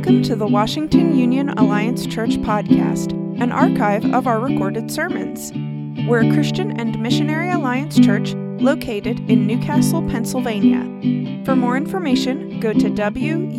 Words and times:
Welcome 0.00 0.22
to 0.22 0.34
the 0.34 0.46
Washington 0.46 1.14
Union 1.14 1.50
Alliance 1.50 2.06
Church 2.06 2.38
podcast, 2.38 3.12
an 3.38 3.52
archive 3.52 4.02
of 4.14 4.26
our 4.26 4.40
recorded 4.40 4.90
sermons. 4.90 5.52
We're 6.08 6.26
a 6.26 6.32
Christian 6.32 6.80
and 6.80 6.98
Missionary 7.02 7.50
Alliance 7.50 8.00
church 8.00 8.32
located 8.32 9.20
in 9.28 9.46
New 9.46 9.58
Castle, 9.58 10.00
Pennsylvania. 10.08 11.44
For 11.44 11.54
more 11.54 11.76
information, 11.76 12.60
go 12.60 12.72
to 12.72 12.88
wuac.org. 12.88 13.50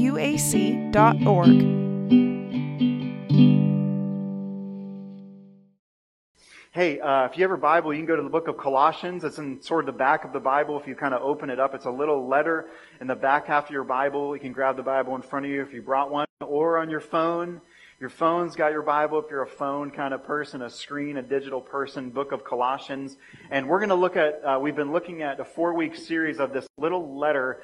Hey, 6.73 6.99
uh, 7.01 7.25
if 7.25 7.37
you 7.37 7.43
have 7.43 7.51
a 7.51 7.57
Bible, 7.57 7.93
you 7.93 7.99
can 7.99 8.07
go 8.07 8.15
to 8.15 8.23
the 8.23 8.29
book 8.29 8.47
of 8.47 8.57
Colossians. 8.57 9.23
It's 9.23 9.37
in 9.37 9.61
sort 9.61 9.81
of 9.81 9.93
the 9.93 9.99
back 9.99 10.25
of 10.25 10.33
the 10.33 10.39
Bible. 10.39 10.79
If 10.79 10.87
you 10.87 10.95
kind 10.95 11.13
of 11.13 11.21
open 11.21 11.51
it 11.51 11.59
up, 11.59 11.75
it's 11.75 11.85
a 11.85 11.91
little 11.91 12.27
letter 12.27 12.69
in 12.99 13.05
the 13.05 13.15
back 13.15 13.45
half 13.45 13.65
of 13.65 13.71
your 13.71 13.83
Bible. 13.83 14.35
You 14.35 14.41
can 14.41 14.53
grab 14.53 14.75
the 14.75 14.81
Bible 14.81 15.13
in 15.15 15.21
front 15.21 15.45
of 15.45 15.51
you 15.51 15.61
if 15.61 15.71
you 15.71 15.83
brought 15.83 16.09
one, 16.09 16.25
or 16.43 16.77
on 16.77 16.89
your 16.89 16.99
phone. 16.99 17.61
Your 17.99 18.09
phone's 18.09 18.55
got 18.55 18.71
your 18.71 18.81
Bible 18.81 19.19
if 19.19 19.29
you're 19.29 19.43
a 19.43 19.47
phone 19.47 19.91
kind 19.91 20.13
of 20.13 20.23
person, 20.23 20.63
a 20.63 20.69
screen, 20.69 21.17
a 21.17 21.21
digital 21.21 21.61
person, 21.61 22.09
book 22.09 22.31
of 22.31 22.43
Colossians. 22.43 23.15
And 23.51 23.67
we're 23.69 23.79
going 23.79 23.89
to 23.89 23.95
look 23.95 24.17
at, 24.17 24.41
uh, 24.43 24.59
we've 24.59 24.75
been 24.75 24.91
looking 24.91 25.21
at 25.21 25.39
a 25.39 25.45
four 25.45 25.75
week 25.75 25.95
series 25.95 26.39
of 26.39 26.51
this 26.51 26.67
little 26.77 27.19
letter 27.19 27.61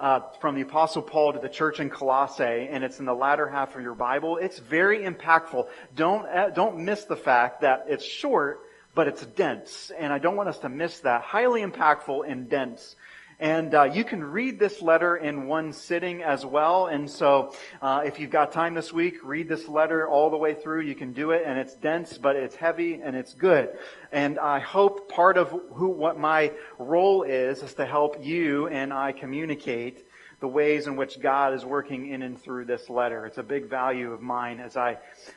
uh, 0.00 0.20
from 0.40 0.54
the 0.54 0.62
Apostle 0.62 1.02
Paul 1.02 1.34
to 1.34 1.38
the 1.38 1.48
church 1.48 1.78
in 1.80 1.90
Colossae, 1.90 2.68
and 2.70 2.82
it's 2.82 3.00
in 3.00 3.04
the 3.04 3.14
latter 3.14 3.48
half 3.48 3.76
of 3.76 3.82
your 3.82 3.94
Bible. 3.94 4.38
It's 4.38 4.58
very 4.58 5.00
impactful. 5.00 5.68
Don't 5.94 6.26
uh, 6.26 6.50
don't 6.50 6.78
miss 6.78 7.04
the 7.04 7.16
fact 7.16 7.60
that 7.60 7.84
it's 7.86 8.04
short, 8.04 8.60
but 8.94 9.08
it's 9.08 9.24
dense, 9.26 9.92
and 9.96 10.12
I 10.12 10.18
don't 10.18 10.36
want 10.36 10.48
us 10.48 10.58
to 10.60 10.68
miss 10.68 11.00
that. 11.00 11.22
Highly 11.22 11.62
impactful 11.62 12.30
and 12.30 12.48
dense. 12.48 12.96
And 13.40 13.74
uh, 13.74 13.84
you 13.84 14.04
can 14.04 14.22
read 14.22 14.58
this 14.58 14.82
letter 14.82 15.16
in 15.16 15.46
one 15.46 15.72
sitting 15.72 16.22
as 16.22 16.44
well. 16.44 16.88
And 16.88 17.10
so, 17.10 17.54
uh, 17.80 18.02
if 18.04 18.20
you've 18.20 18.30
got 18.30 18.52
time 18.52 18.74
this 18.74 18.92
week, 18.92 19.14
read 19.24 19.48
this 19.48 19.66
letter 19.66 20.06
all 20.06 20.28
the 20.28 20.36
way 20.36 20.52
through. 20.52 20.82
You 20.82 20.94
can 20.94 21.14
do 21.14 21.30
it, 21.30 21.44
and 21.46 21.58
it's 21.58 21.74
dense, 21.74 22.18
but 22.18 22.36
it's 22.36 22.54
heavy 22.54 23.00
and 23.02 23.16
it's 23.16 23.32
good. 23.32 23.70
And 24.12 24.38
I 24.38 24.58
hope 24.58 25.08
part 25.08 25.38
of 25.38 25.48
who 25.72 25.88
what 25.88 26.18
my 26.18 26.52
role 26.78 27.22
is 27.22 27.62
is 27.62 27.72
to 27.74 27.86
help 27.86 28.22
you 28.22 28.68
and 28.68 28.92
I 28.92 29.12
communicate 29.12 30.04
the 30.40 30.48
ways 30.48 30.86
in 30.86 30.96
which 30.96 31.20
God 31.20 31.52
is 31.52 31.64
working 31.64 32.08
in 32.10 32.22
and 32.22 32.40
through 32.40 32.64
this 32.64 32.88
letter. 32.88 33.26
It's 33.26 33.36
a 33.36 33.42
big 33.42 33.68
value 33.68 34.12
of 34.12 34.22
mine 34.22 34.58
as 34.58 34.76
I 34.76 34.96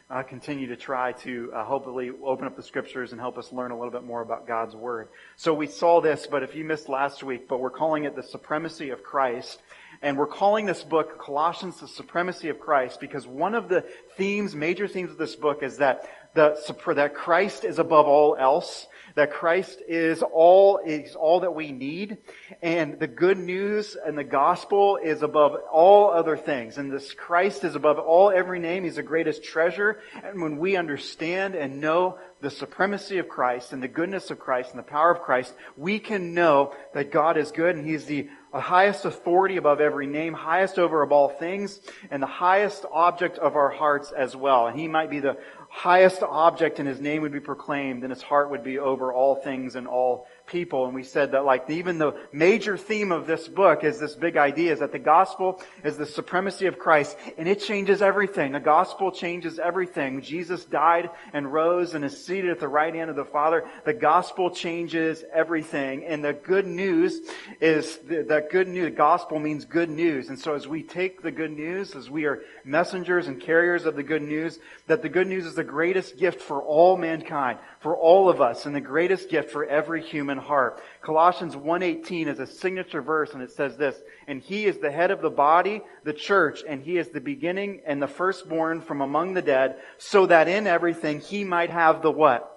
uh, 0.10 0.24
continue 0.24 0.68
to 0.68 0.78
try 0.78 1.12
to 1.12 1.52
uh, 1.54 1.66
hopefully 1.66 2.12
open 2.24 2.48
up 2.48 2.56
the 2.56 2.64
scriptures 2.64 3.12
and 3.12 3.20
help 3.20 3.38
us 3.38 3.52
learn 3.52 3.72
a 3.72 3.78
little 3.78 3.92
bit 3.92 4.04
more 4.04 4.22
about 4.22 4.48
God's 4.48 4.76
Word. 4.76 5.10
So 5.36 5.54
we 5.54 5.68
saw 5.68 6.00
this, 6.00 6.26
but 6.26 6.42
if 6.42 6.56
you 6.56 6.64
missed 6.64 6.88
last 6.88 7.22
week, 7.22 7.50
but 7.50 7.60
we're 7.60 7.70
calling 7.70 8.06
it 8.06 8.16
the 8.16 8.24
supremacy 8.24 8.92
of 8.92 9.04
Christ. 9.04 9.62
And 10.02 10.18
we're 10.18 10.26
calling 10.26 10.66
this 10.66 10.84
book 10.84 11.20
Colossians 11.20 11.80
the 11.80 11.88
supremacy 11.88 12.50
of 12.50 12.60
Christ 12.60 13.00
because 13.00 13.28
one 13.28 13.56
of 13.56 13.68
the 13.68 13.86
themes, 14.16 14.56
major 14.56 14.88
themes 14.88 15.12
of 15.12 15.18
this 15.18 15.36
book 15.36 15.64
is 15.64 15.78
that 15.78 16.10
the, 16.34 16.58
that 16.96 17.14
Christ 17.14 17.64
is 17.66 17.78
above 17.78 18.08
all 18.08 18.36
else 18.36 18.88
that 19.16 19.32
Christ 19.32 19.82
is 19.88 20.24
all, 20.24 20.80
is 20.80 21.16
all 21.16 21.42
that 21.42 21.54
we 21.54 21.72
need. 21.72 22.18
And 22.62 23.00
the 23.00 23.08
good 23.08 23.38
news 23.38 23.96
and 23.96 24.18
the 24.18 24.24
gospel 24.24 24.98
is 24.98 25.22
above 25.22 25.56
all 25.72 26.12
other 26.12 26.38
things. 26.38 26.78
And 26.78 26.92
this 26.92 27.14
Christ 27.14 27.64
is 27.64 27.76
above 27.76 28.00
all 28.00 28.32
every 28.32 28.60
name. 28.60 28.84
He's 28.84 28.96
the 28.96 29.04
greatest 29.04 29.44
treasure. 29.44 30.00
And 30.24 30.42
when 30.42 30.58
we 30.58 30.76
understand 30.76 31.56
and 31.56 31.80
know 31.80 32.18
the 32.42 32.50
supremacy 32.50 33.20
of 33.20 33.30
Christ 33.30 33.72
and 33.72 33.82
the 33.82 33.88
goodness 33.88 34.30
of 34.30 34.40
Christ 34.40 34.72
and 34.72 34.80
the 34.80 34.84
power 34.84 35.12
of 35.12 35.22
Christ, 35.22 35.54
we 35.78 36.00
can 36.00 36.34
know 36.34 36.76
that 36.94 37.12
God 37.12 37.38
is 37.38 37.52
good 37.52 37.76
and 37.76 37.86
He's 37.86 38.06
the 38.06 38.28
highest 38.52 39.06
authority 39.06 39.58
above 39.58 39.80
every 39.80 40.08
name, 40.08 40.34
highest 40.34 40.78
over 40.78 41.02
of 41.02 41.12
all 41.12 41.30
things, 41.30 41.80
and 42.12 42.22
the 42.22 42.28
highest 42.28 42.86
object 42.92 43.40
of 43.40 43.56
our 43.56 43.70
hearts 43.70 44.12
as 44.12 44.36
well. 44.36 44.68
And 44.68 44.78
He 44.78 44.88
might 44.88 45.10
be 45.10 45.20
the 45.20 45.38
highest 45.74 46.22
object 46.22 46.78
and 46.78 46.88
his 46.88 47.02
name 47.02 47.24
would 47.24 47.32
be 47.32 47.40
proclaimed 47.40 48.04
and 48.04 48.12
his 48.12 48.22
heart 48.22 48.52
would 48.52 48.64
be 48.64 48.78
over 48.78 49.12
all 49.12 49.36
things 49.36 49.76
and 49.76 49.88
all 49.88 50.28
people. 50.46 50.86
And 50.86 50.94
we 50.94 51.04
said 51.04 51.32
that 51.32 51.46
like 51.46 51.68
even 51.68 51.98
the 51.98 52.14
major 52.32 52.78
theme 52.78 53.12
of 53.12 53.26
this 53.26 53.48
book 53.48 53.84
is 53.84 54.00
this 54.00 54.14
big 54.14 54.38
idea 54.38 54.72
is 54.72 54.80
that 54.80 54.92
the 54.92 55.00
gospel 55.00 55.62
is 55.84 55.98
the 55.98 56.06
supremacy 56.06 56.68
of 56.68 56.78
Christ 56.78 57.18
and 57.40 57.48
it 57.48 57.60
changes 57.60 58.04
everything. 58.04 58.52
The 58.52 58.60
gospel 58.60 59.12
changes 59.12 59.58
everything. 59.58 60.22
Jesus 60.22 60.64
died 60.64 61.10
and 61.34 61.52
rose 61.52 61.96
and 61.96 62.06
is 62.06 62.24
seated 62.24 62.52
at 62.52 62.60
the 62.60 62.68
right 62.68 62.94
hand 62.94 63.10
of 63.10 63.16
the 63.16 63.26
Father. 63.26 63.68
The 63.84 63.94
gospel 63.94 64.52
changes 64.52 65.24
everything. 65.34 66.06
And 66.06 66.24
the 66.24 66.34
good 66.34 66.68
news 66.68 67.20
is 67.60 67.98
that 68.06 68.52
good 68.52 68.68
news, 68.68 68.86
the 68.86 68.92
gospel 68.92 69.40
means 69.40 69.66
good 69.66 69.90
news. 69.90 70.30
And 70.30 70.38
so 70.38 70.54
as 70.54 70.68
we 70.68 70.84
take 70.84 71.24
the 71.24 71.32
good 71.32 71.52
news, 71.52 71.96
as 71.96 72.12
we 72.12 72.26
are 72.26 72.44
messengers 72.64 73.28
and 73.28 73.42
carriers 73.42 73.86
of 73.86 73.96
the 73.96 74.04
good 74.04 74.22
news, 74.22 74.60
that 74.86 75.02
the 75.02 75.10
good 75.10 75.28
news 75.28 75.48
is 75.48 75.56
the 75.56 75.63
greatest 75.64 76.18
gift 76.18 76.42
for 76.42 76.62
all 76.62 76.98
mankind, 76.98 77.60
for 77.80 77.96
all 77.96 78.30
of 78.30 78.42
us, 78.42 78.66
and 78.66 78.76
the 78.76 78.82
greatest 78.82 79.30
gift 79.30 79.52
for 79.52 79.64
every 79.64 80.02
human 80.02 80.24
human 80.24 80.38
heart. 80.38 80.82
Colossians 81.02 81.56
1:18 81.56 82.30
is 82.30 82.40
a 82.40 82.48
signature 82.48 83.02
verse 83.02 83.34
and 83.34 83.44
it 83.44 83.52
says 83.52 83.76
this, 83.76 84.02
"And 84.26 84.42
he 84.42 84.66
is 84.66 84.78
the 84.78 84.92
head 84.92 85.12
of 85.12 85.22
the 85.22 85.30
body, 85.30 85.84
the 86.04 86.14
church, 86.14 86.64
and 86.66 86.82
he 86.82 86.98
is 86.98 87.10
the 87.10 87.20
beginning 87.20 87.82
and 87.86 88.02
the 88.02 88.08
firstborn 88.08 88.80
from 88.80 89.02
among 89.02 89.34
the 89.34 89.42
dead, 89.42 89.76
so 89.98 90.26
that 90.28 90.48
in 90.48 90.66
everything 90.66 91.20
he 91.20 91.44
might 91.44 91.70
have 91.70 92.02
the 92.02 92.12
what? 92.12 92.50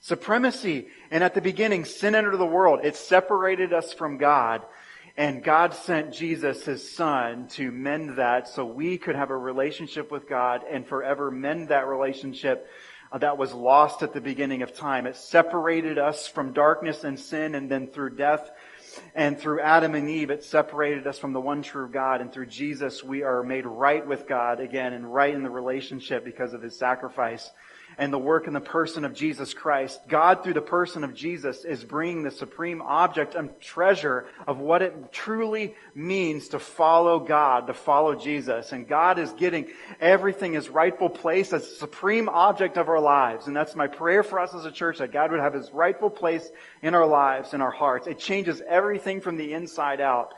Supremacy. 0.00 0.88
And 1.10 1.22
at 1.22 1.34
the 1.34 1.40
beginning 1.40 1.84
sin 1.84 2.14
entered 2.14 2.36
the 2.36 2.46
world. 2.46 2.80
It 2.82 2.96
separated 2.96 3.72
us 3.72 3.92
from 3.92 4.18
God." 4.18 4.62
And 5.16 5.44
God 5.44 5.74
sent 5.74 6.12
Jesus, 6.12 6.64
His 6.64 6.90
Son, 6.90 7.46
to 7.50 7.70
mend 7.70 8.16
that 8.16 8.48
so 8.48 8.64
we 8.64 8.98
could 8.98 9.14
have 9.14 9.30
a 9.30 9.36
relationship 9.36 10.10
with 10.10 10.28
God 10.28 10.62
and 10.68 10.86
forever 10.86 11.30
mend 11.30 11.68
that 11.68 11.86
relationship 11.86 12.68
uh, 13.12 13.18
that 13.18 13.38
was 13.38 13.54
lost 13.54 14.02
at 14.02 14.12
the 14.12 14.20
beginning 14.20 14.62
of 14.62 14.74
time. 14.74 15.06
It 15.06 15.14
separated 15.14 15.98
us 15.98 16.26
from 16.26 16.52
darkness 16.52 17.04
and 17.04 17.18
sin, 17.18 17.54
and 17.54 17.70
then 17.70 17.86
through 17.86 18.16
death 18.16 18.50
and 19.14 19.38
through 19.38 19.60
Adam 19.60 19.94
and 19.94 20.08
Eve, 20.08 20.30
it 20.30 20.42
separated 20.42 21.06
us 21.06 21.18
from 21.18 21.32
the 21.32 21.40
one 21.40 21.62
true 21.62 21.88
God. 21.88 22.20
And 22.20 22.32
through 22.32 22.46
Jesus, 22.46 23.04
we 23.04 23.22
are 23.22 23.44
made 23.44 23.66
right 23.66 24.04
with 24.04 24.26
God 24.26 24.58
again 24.58 24.92
and 24.92 25.12
right 25.12 25.34
in 25.34 25.44
the 25.44 25.50
relationship 25.50 26.24
because 26.24 26.54
of 26.54 26.62
his 26.62 26.76
sacrifice 26.76 27.50
and 27.98 28.12
the 28.12 28.18
work 28.18 28.46
and 28.46 28.54
the 28.54 28.60
person 28.60 29.04
of 29.04 29.14
Jesus 29.14 29.54
Christ. 29.54 30.00
God, 30.08 30.42
through 30.42 30.54
the 30.54 30.60
person 30.60 31.04
of 31.04 31.14
Jesus, 31.14 31.64
is 31.64 31.84
bringing 31.84 32.22
the 32.22 32.30
supreme 32.30 32.82
object 32.82 33.34
and 33.34 33.50
treasure 33.60 34.26
of 34.46 34.58
what 34.58 34.82
it 34.82 35.12
truly 35.12 35.74
means 35.94 36.48
to 36.48 36.58
follow 36.58 37.20
God, 37.20 37.66
to 37.68 37.74
follow 37.74 38.14
Jesus. 38.14 38.72
And 38.72 38.88
God 38.88 39.18
is 39.18 39.32
getting 39.32 39.68
everything 40.00 40.54
his 40.54 40.68
rightful 40.68 41.08
place 41.08 41.52
as 41.52 41.76
supreme 41.76 42.28
object 42.28 42.76
of 42.76 42.88
our 42.88 43.00
lives. 43.00 43.46
And 43.46 43.56
that's 43.56 43.76
my 43.76 43.86
prayer 43.86 44.22
for 44.22 44.40
us 44.40 44.54
as 44.54 44.64
a 44.64 44.72
church, 44.72 44.98
that 44.98 45.12
God 45.12 45.30
would 45.30 45.40
have 45.40 45.54
his 45.54 45.70
rightful 45.72 46.10
place 46.10 46.48
in 46.82 46.94
our 46.94 47.06
lives, 47.06 47.54
in 47.54 47.60
our 47.60 47.70
hearts. 47.70 48.06
It 48.06 48.18
changes 48.18 48.62
everything 48.68 49.20
from 49.20 49.36
the 49.36 49.52
inside 49.52 50.00
out. 50.00 50.34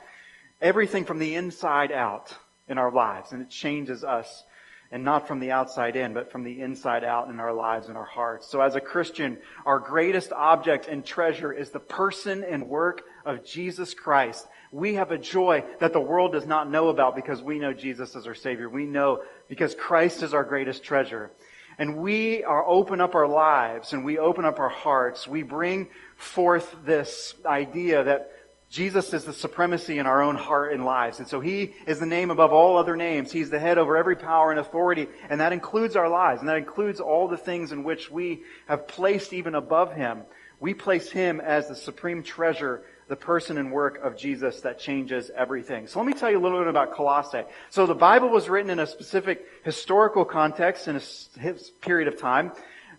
Everything 0.61 1.05
from 1.05 1.19
the 1.19 1.35
inside 1.35 1.93
out 1.93 2.35
in 2.69 2.79
our 2.79 2.91
lives. 2.91 3.33
And 3.33 3.43
it 3.43 3.51
changes 3.51 4.05
us 4.05 4.45
and 4.93 5.05
not 5.05 5.27
from 5.27 5.41
the 5.41 5.51
outside 5.51 5.97
in, 5.97 6.15
but 6.15 6.31
from 6.31 6.45
the 6.45 6.61
inside 6.61 7.05
out 7.05 7.29
in 7.29 7.41
our 7.41 7.53
lives 7.53 7.89
and 7.89 7.97
our 7.97 8.05
hearts. 8.05 8.47
So 8.47 8.61
as 8.61 8.75
a 8.75 8.81
Christian, 8.81 9.39
our 9.65 9.79
greatest 9.79 10.33
object 10.33 10.89
and 10.89 11.05
treasure 11.05 11.53
is 11.53 11.71
the 11.71 11.81
person 11.81 12.45
and 12.45 12.69
work 12.69 13.03
of 13.25 13.45
Jesus 13.45 13.95
Christ. 13.95 14.47
We 14.71 14.95
have 14.95 15.11
a 15.11 15.19
joy 15.19 15.65
that 15.81 15.93
the 15.93 16.01
world 16.01 16.33
does 16.33 16.47
not 16.47 16.71
know 16.71 16.89
about 16.89 17.17
because 17.17 17.43
we 17.43 17.59
know 17.59 17.73
Jesus 17.73 18.15
as 18.15 18.27
our 18.27 18.35
Savior. 18.35 18.69
We 18.69 18.87
know 18.87 19.23
because 19.49 19.75
Christ 19.75 20.23
is 20.23 20.35
our 20.35 20.45
greatest 20.45 20.85
treasure. 20.85 21.31
And 21.79 21.99
we 21.99 22.43
are 22.45 22.67
open 22.67 23.01
up 23.01 23.15
our 23.15 23.29
lives 23.29 23.93
and 23.93 24.05
we 24.05 24.19
open 24.19 24.45
up 24.45 24.59
our 24.59 24.69
hearts. 24.69 25.27
We 25.27 25.43
bring 25.43 25.89
forth 26.17 26.75
this 26.85 27.35
idea 27.45 28.05
that 28.05 28.33
Jesus 28.69 29.15
is 29.15 29.25
the 29.25 29.33
supremacy 29.33 29.99
in 29.99 30.07
our 30.07 30.23
own 30.23 30.35
heart 30.35 30.73
and 30.73 30.85
lives. 30.85 31.19
And 31.19 31.29
so 31.29 31.41
He 31.41 31.75
is 31.87 32.01
the 32.01 32.07
name 32.07 32.31
above 32.31 32.53
all 32.53 32.77
other 32.77 32.97
names. 32.97 33.31
He's 33.31 33.51
the 33.51 33.61
head 33.61 33.79
over 33.79 33.97
every 33.97 34.17
power 34.17 34.51
and 34.51 34.59
authority. 34.59 35.07
And 35.31 35.41
that 35.41 35.53
includes 35.53 35.95
our 35.95 36.09
lives. 36.09 36.41
And 36.41 36.49
that 36.49 36.57
includes 36.57 37.01
all 37.01 37.29
the 37.29 37.37
things 37.37 37.71
in 37.71 37.85
which 37.85 38.11
we 38.11 38.43
have 38.67 38.89
placed 38.89 39.33
even 39.33 39.55
above 39.55 39.95
Him. 39.95 40.23
We 40.59 40.75
place 40.75 41.11
Him 41.11 41.41
as 41.41 41.69
the 41.69 41.77
supreme 41.77 42.25
treasure, 42.25 42.83
the 43.09 43.17
person 43.17 43.57
and 43.57 43.71
work 43.71 44.03
of 44.03 44.17
Jesus 44.17 44.63
that 44.63 44.81
changes 44.81 45.31
everything. 45.37 45.87
So 45.87 46.01
let 46.01 46.07
me 46.07 46.15
tell 46.15 46.31
you 46.31 46.39
a 46.39 46.43
little 46.43 46.59
bit 46.59 46.69
about 46.69 46.93
Colossae. 46.93 47.45
So 47.71 47.87
the 47.87 47.95
Bible 47.95 48.31
was 48.31 48.49
written 48.49 48.71
in 48.71 48.81
a 48.81 48.87
specific 48.87 49.47
historical 49.63 50.25
context 50.25 50.89
in 50.89 50.97
a 50.97 51.55
period 51.83 52.09
of 52.09 52.19
time. 52.19 52.51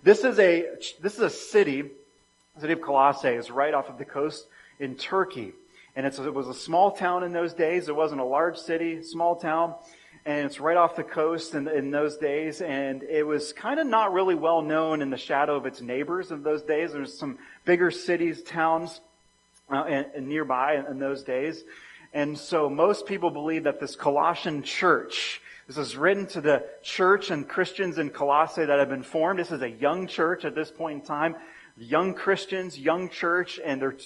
This 0.01 0.23
is 0.23 0.39
a, 0.39 0.65
this 1.01 1.15
is 1.15 1.19
a 1.19 1.29
city, 1.29 1.81
the 2.55 2.61
city 2.61 2.73
of 2.73 2.81
Colossae 2.81 3.29
is 3.29 3.51
right 3.51 3.73
off 3.73 3.89
of 3.89 3.97
the 3.97 4.05
coast 4.05 4.47
in 4.79 4.95
Turkey. 4.95 5.53
And 5.95 6.05
it 6.05 6.33
was 6.33 6.47
a 6.47 6.53
small 6.53 6.91
town 6.91 7.23
in 7.23 7.31
those 7.31 7.53
days. 7.53 7.89
It 7.89 7.95
wasn't 7.95 8.21
a 8.21 8.25
large 8.25 8.57
city, 8.57 9.01
small 9.01 9.35
town. 9.35 9.73
And 10.25 10.45
it's 10.45 10.59
right 10.59 10.77
off 10.77 10.95
the 10.95 11.03
coast 11.03 11.55
in, 11.55 11.67
in 11.67 11.89
those 11.89 12.17
days. 12.17 12.61
And 12.61 13.01
it 13.03 13.25
was 13.25 13.53
kind 13.53 13.79
of 13.79 13.87
not 13.87 14.13
really 14.13 14.35
well 14.35 14.61
known 14.61 15.01
in 15.01 15.09
the 15.09 15.17
shadow 15.17 15.55
of 15.55 15.65
its 15.65 15.81
neighbors 15.81 16.31
of 16.31 16.43
those 16.43 16.61
days. 16.61 16.91
There's 16.91 17.17
some 17.17 17.39
bigger 17.65 17.89
cities, 17.91 18.43
towns 18.43 19.01
uh, 19.71 19.85
and, 19.87 20.05
and 20.13 20.27
nearby 20.27 20.75
in, 20.75 20.85
in 20.85 20.99
those 20.99 21.23
days. 21.23 21.63
And 22.13 22.37
so 22.37 22.69
most 22.69 23.05
people 23.05 23.31
believe 23.31 23.63
that 23.63 23.79
this 23.79 23.95
Colossian 23.95 24.63
church 24.63 25.41
This 25.67 25.77
is 25.77 25.97
written 25.97 26.27
to 26.27 26.39
the 26.39 26.63
church 26.81 27.29
and 27.29 27.45
Christians 27.45 27.97
in 27.97 28.09
Colossae 28.09 28.63
that 28.63 28.79
have 28.79 28.87
been 28.87 29.03
formed. 29.03 29.39
This 29.39 29.51
is 29.51 29.61
a 29.61 29.69
young 29.69 30.07
church 30.07 30.45
at 30.45 30.55
this 30.55 30.71
point 30.71 31.01
in 31.01 31.05
time. 31.05 31.35
Young 31.75 32.13
Christians, 32.13 32.79
young 32.79 33.09
church, 33.09 33.59
and 33.63 33.81
they're 33.81 33.97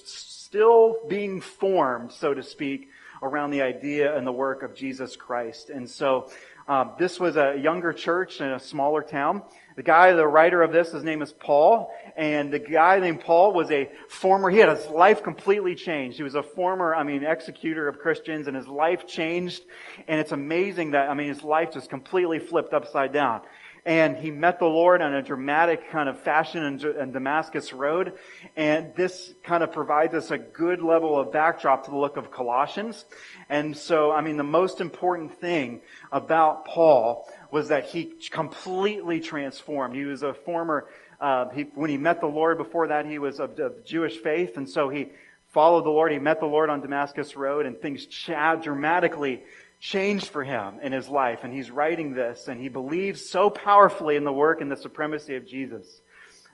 still 0.52 0.98
being 1.08 1.40
formed, 1.40 2.12
so 2.12 2.34
to 2.34 2.44
speak, 2.44 2.90
around 3.24 3.52
the 3.52 3.62
idea 3.62 4.18
and 4.18 4.28
the 4.28 4.32
work 4.34 4.64
of 4.64 4.76
Jesus 4.76 5.16
Christ. 5.16 5.70
And 5.70 5.90
so, 5.90 6.30
um, 6.68 6.92
this 7.00 7.22
was 7.22 7.38
a 7.38 7.58
younger 7.58 7.94
church 7.94 8.42
in 8.42 8.48
a 8.48 8.60
smaller 8.60 9.02
town. 9.02 9.44
The 9.78 9.84
guy, 9.84 10.12
the 10.12 10.28
writer 10.28 10.62
of 10.62 10.74
this, 10.74 10.92
his 10.92 11.06
name 11.06 11.22
is 11.22 11.32
Paul, 11.32 11.94
and 12.18 12.52
the 12.52 12.60
guy 12.60 13.00
named 13.00 13.22
Paul 13.22 13.54
was 13.54 13.72
a 13.72 13.90
former, 14.10 14.50
he 14.50 14.58
had 14.58 14.68
his 14.68 14.88
life 14.88 15.24
completely 15.24 15.74
changed. 15.74 16.18
He 16.18 16.24
was 16.24 16.36
a 16.36 16.44
former, 16.44 16.94
I 16.94 17.04
mean, 17.04 17.24
executor 17.24 17.88
of 17.88 18.00
Christians, 18.00 18.48
and 18.48 18.56
his 18.58 18.68
life 18.68 19.08
changed, 19.08 19.64
and 20.10 20.20
it's 20.20 20.34
amazing 20.34 20.92
that, 20.92 21.10
I 21.10 21.14
mean, 21.14 21.30
his 21.30 21.44
life 21.44 21.72
just 21.72 21.90
completely 21.90 22.40
flipped 22.40 22.74
upside 22.74 23.14
down 23.14 23.40
and 23.86 24.16
he 24.16 24.30
met 24.30 24.60
the 24.60 24.66
Lord 24.66 25.02
on 25.02 25.14
a 25.14 25.24
dramatic 25.24 25.90
kind 25.90 26.08
of 26.08 26.20
fashion 26.20 26.64
in, 26.64 27.12
Damascus 27.12 27.74
Road. 27.74 28.14
And 28.56 28.94
this 28.96 29.34
kind 29.44 29.64
of 29.64 29.72
provides 29.72 30.14
us 30.14 30.30
a 30.30 30.38
good 30.38 30.82
level 30.82 31.20
of 31.20 31.32
backdrop 31.32 31.86
to 31.86 31.92
the 31.92 31.98
look 31.98 32.18
of 32.18 32.32
Colossians. 32.32 33.06
And 33.50 33.76
so, 33.76 34.12
I 34.12 34.22
mean, 34.22 34.38
the 34.38 34.44
most 34.44 34.82
important 34.82 35.40
thing 35.40 35.82
about 36.12 36.66
Paul 36.66 37.28
was 37.50 37.70
that 37.70 37.86
he 37.86 38.14
completely 38.30 39.20
transformed. 39.20 39.96
He 39.96 40.06
was 40.06 40.22
a 40.22 40.34
former, 40.34 40.88
uh, 41.20 41.50
he, 41.50 41.64
when 41.74 41.90
he 41.90 41.98
met 41.98 42.22
the 42.22 42.28
Lord 42.28 42.60
before 42.60 42.88
that, 42.88 43.08
he 43.08 43.18
was 43.18 43.40
of, 43.40 43.58
of 43.60 43.84
Jewish 43.84 44.18
faith. 44.18 44.58
And 44.58 44.70
so 44.70 44.90
he 44.90 45.10
followed 45.48 45.86
the 45.86 45.90
Lord. 45.90 46.12
He 46.12 46.20
met 46.20 46.40
the 46.40 46.46
Lord 46.46 46.70
on 46.70 46.82
Damascus 46.82 47.36
Road 47.36 47.66
and 47.66 47.80
things 47.80 48.06
dramatically 48.06 49.44
changed 49.82 50.28
for 50.28 50.44
him 50.44 50.76
in 50.82 50.94
his 50.94 51.10
life. 51.10 51.40
And 51.44 51.52
he's 51.52 51.72
writing 51.72 52.14
this 52.14 52.48
and 52.48 52.62
he 52.62 52.70
believes 52.70 53.28
so 53.28 53.50
powerfully 53.50 54.16
in 54.16 54.24
the 54.24 54.32
work 54.32 54.62
and 54.62 54.72
the 54.72 54.78
supremacy 54.78 55.36
of 55.36 55.46
Jesus 55.46 56.02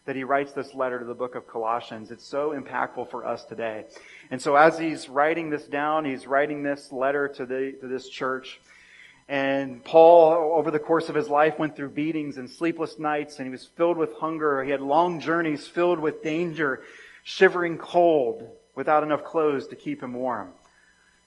that 0.06 0.16
he 0.16 0.24
writes 0.24 0.54
this 0.54 0.74
letter 0.74 0.98
to 0.98 1.06
the 1.06 1.14
book 1.14 1.36
of 1.36 1.46
Colossians. 1.46 2.10
It's 2.10 2.26
so 2.26 2.52
impactful 2.58 3.12
for 3.12 3.26
us 3.26 3.44
today. 3.44 3.84
And 4.32 4.42
so 4.42 4.56
as 4.56 4.80
he's 4.80 5.10
writing 5.10 5.50
this 5.50 5.66
down, 5.66 6.06
he's 6.06 6.26
writing 6.26 6.64
this 6.64 6.94
letter 6.94 7.28
to 7.28 7.46
the, 7.46 7.76
to 7.82 7.88
this 7.88 8.08
church. 8.08 8.62
And 9.28 9.84
Paul, 9.84 10.54
over 10.56 10.72
the 10.72 10.80
course 10.80 11.10
of 11.10 11.16
his 11.16 11.28
life, 11.28 11.60
went 11.60 11.76
through 11.76 11.90
beatings 11.90 12.38
and 12.38 12.50
sleepless 12.50 12.98
nights, 12.98 13.40
and 13.40 13.46
he 13.46 13.52
was 13.52 13.66
filled 13.66 13.98
with 13.98 14.14
hunger. 14.14 14.64
He 14.64 14.72
had 14.72 14.80
long 14.80 15.20
journeys 15.20 15.68
filled 15.68 16.00
with 16.00 16.24
danger, 16.24 16.84
shivering 17.24 17.78
cold, 17.78 18.50
without 18.74 19.04
enough 19.04 19.26
clothes 19.26 19.68
to 19.68 19.76
keep 19.76 20.02
him 20.02 20.14
warm. 20.14 20.54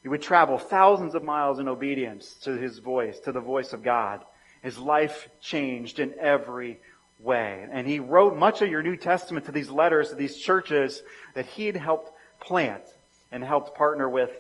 He 0.03 0.09
would 0.09 0.23
travel 0.23 0.59
thousands 0.59 1.15
of 1.15 1.23
miles 1.23 1.59
in 1.59 1.69
obedience 1.69 2.35
to 2.43 2.53
his 2.53 2.79
voice, 2.79 3.21
to 3.21 3.33
the 3.33 3.41
voice 3.41 3.73
of 3.73 3.83
God. 3.83 4.25
His 4.63 4.79
life 4.79 5.29
changed 5.41 5.99
in 5.99 6.15
every 6.19 6.81
way. 7.19 7.67
And 7.71 7.87
he 7.87 8.01
wrote 8.01 8.37
much 8.37 8.63
of 8.63 8.71
your 8.71 8.83
New 8.83 8.97
Testament 8.97 9.47
to 9.47 9.53
these 9.53 9.71
letters 9.71 10.09
to 10.09 10.15
these 10.15 10.37
churches 10.37 11.03
that 11.35 11.47
he 11.47 11.67
had 11.67 11.77
helped 11.77 12.13
plant 12.41 12.83
and 13.31 13.45
helped 13.45 13.77
partner 13.77 14.09
with 14.09 14.31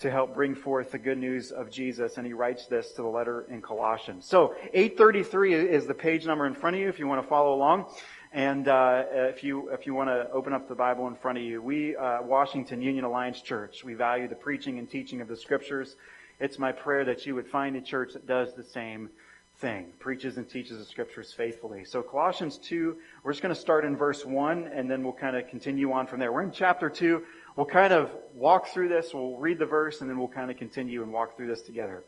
to 0.00 0.10
help 0.10 0.34
bring 0.34 0.54
forth 0.54 0.92
the 0.92 0.98
good 0.98 1.18
news 1.18 1.50
of 1.50 1.70
Jesus. 1.70 2.16
And 2.16 2.26
he 2.26 2.32
writes 2.32 2.66
this 2.66 2.92
to 2.92 3.02
the 3.02 3.08
letter 3.08 3.46
in 3.50 3.60
Colossians. 3.60 4.24
So 4.24 4.54
833 4.72 5.54
is 5.54 5.86
the 5.86 5.94
page 5.94 6.24
number 6.24 6.46
in 6.46 6.54
front 6.54 6.76
of 6.76 6.80
you 6.80 6.88
if 6.88 6.98
you 6.98 7.06
want 7.06 7.22
to 7.22 7.28
follow 7.28 7.54
along. 7.54 7.86
And 8.32 8.68
uh, 8.68 9.04
if 9.10 9.42
you 9.42 9.70
if 9.70 9.86
you 9.86 9.94
want 9.94 10.08
to 10.08 10.30
open 10.30 10.52
up 10.52 10.68
the 10.68 10.74
Bible 10.76 11.08
in 11.08 11.16
front 11.16 11.38
of 11.38 11.44
you, 11.44 11.60
we 11.60 11.96
uh, 11.96 12.22
Washington 12.22 12.80
Union 12.80 13.04
Alliance 13.04 13.40
Church 13.42 13.82
we 13.82 13.94
value 13.94 14.28
the 14.28 14.36
preaching 14.36 14.78
and 14.78 14.88
teaching 14.88 15.20
of 15.20 15.26
the 15.26 15.36
Scriptures. 15.36 15.96
It's 16.38 16.56
my 16.56 16.70
prayer 16.70 17.04
that 17.06 17.26
you 17.26 17.34
would 17.34 17.48
find 17.48 17.74
a 17.74 17.80
church 17.80 18.12
that 18.12 18.28
does 18.28 18.54
the 18.54 18.62
same 18.62 19.10
thing, 19.56 19.92
preaches 19.98 20.36
and 20.36 20.48
teaches 20.48 20.78
the 20.78 20.84
Scriptures 20.84 21.32
faithfully. 21.32 21.84
So 21.84 22.02
Colossians 22.02 22.56
two, 22.58 22.98
we're 23.24 23.32
just 23.32 23.42
going 23.42 23.54
to 23.54 23.60
start 23.60 23.84
in 23.84 23.96
verse 23.96 24.24
one, 24.24 24.70
and 24.72 24.88
then 24.88 25.02
we'll 25.02 25.12
kind 25.12 25.36
of 25.36 25.48
continue 25.48 25.90
on 25.90 26.06
from 26.06 26.20
there. 26.20 26.32
We're 26.32 26.42
in 26.42 26.52
chapter 26.52 26.88
two. 26.88 27.24
We'll 27.56 27.66
kind 27.66 27.92
of 27.92 28.12
walk 28.32 28.68
through 28.68 28.90
this. 28.90 29.12
We'll 29.12 29.38
read 29.38 29.58
the 29.58 29.66
verse, 29.66 30.02
and 30.02 30.08
then 30.08 30.18
we'll 30.18 30.28
kind 30.28 30.52
of 30.52 30.56
continue 30.56 31.02
and 31.02 31.12
walk 31.12 31.36
through 31.36 31.48
this 31.48 31.62
together. 31.62 32.04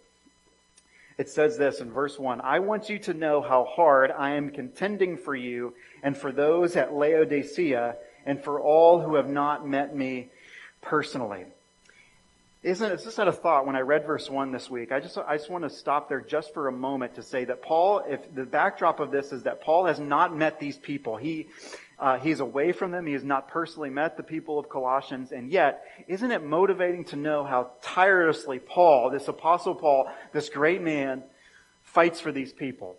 It 1.19 1.29
says 1.29 1.59
this 1.59 1.81
in 1.81 1.91
verse 1.91 2.19
1 2.19 2.41
I 2.41 2.59
want 2.59 2.89
you 2.89 2.99
to 3.01 3.15
know 3.15 3.41
how 3.41 3.65
hard 3.65 4.11
I 4.11 4.31
am 4.31 4.51
contending 4.51 5.17
for 5.17 5.35
you 5.35 5.75
and 6.03 6.17
for 6.17 6.33
those 6.33 6.77
at 6.77 6.95
Laodicea 6.95 7.97
and 8.27 8.43
for 8.43 8.61
all 8.61 9.01
who 9.01 9.17
have 9.17 9.29
not 9.29 9.67
met 9.67 9.95
me 9.95 10.31
personally. 10.81 11.45
Isn't 12.63 12.93
it 12.93 13.03
just 13.03 13.17
had 13.17 13.27
a 13.27 13.33
thought 13.33 13.67
when 13.67 13.75
I 13.75 13.81
read 13.81 14.07
verse 14.07 14.31
1 14.31 14.53
this 14.53 14.71
week? 14.71 14.93
I 14.93 15.01
just, 15.01 15.19
I 15.19 15.37
just 15.37 15.51
want 15.51 15.65
to 15.65 15.71
stop 15.71 16.09
there 16.09 16.21
just 16.21 16.55
for 16.55 16.69
a 16.69 16.73
moment 16.73 17.17
to 17.17 17.23
say 17.23 17.45
that 17.45 17.61
Paul, 17.61 18.05
if 18.07 18.33
the 18.33 18.45
backdrop 18.45 19.01
of 19.01 19.11
this 19.11 19.33
is 19.33 19.43
that 19.43 19.63
Paul 19.63 19.87
has 19.87 19.99
not 19.99 20.37
met 20.37 20.61
these 20.61 20.77
people. 20.77 21.17
He, 21.17 21.49
uh, 21.99 22.19
he's 22.19 22.39
away 22.39 22.71
from 22.71 22.93
them. 22.93 23.05
He 23.05 23.15
has 23.15 23.25
not 23.25 23.49
personally 23.49 23.91
met 23.91 24.17
the 24.17 24.23
people 24.23 24.61
of 24.61 24.69
Colossians. 24.69 25.33
And 25.33 25.51
yet, 25.51 25.83
isn't 26.07 26.31
it 26.31 26.45
motivating 26.45 27.05
to 27.07 27.17
know 27.17 27.43
how 27.43 27.73
tirelessly 27.83 28.61
Paul, 28.61 29.11
this 29.11 29.27
apostle 29.27 29.75
Paul, 29.75 30.09
this 30.33 30.49
great 30.49 30.83
man, 30.83 31.25
fights 31.83 32.21
for 32.21 32.31
these 32.31 32.53
people? 32.53 32.97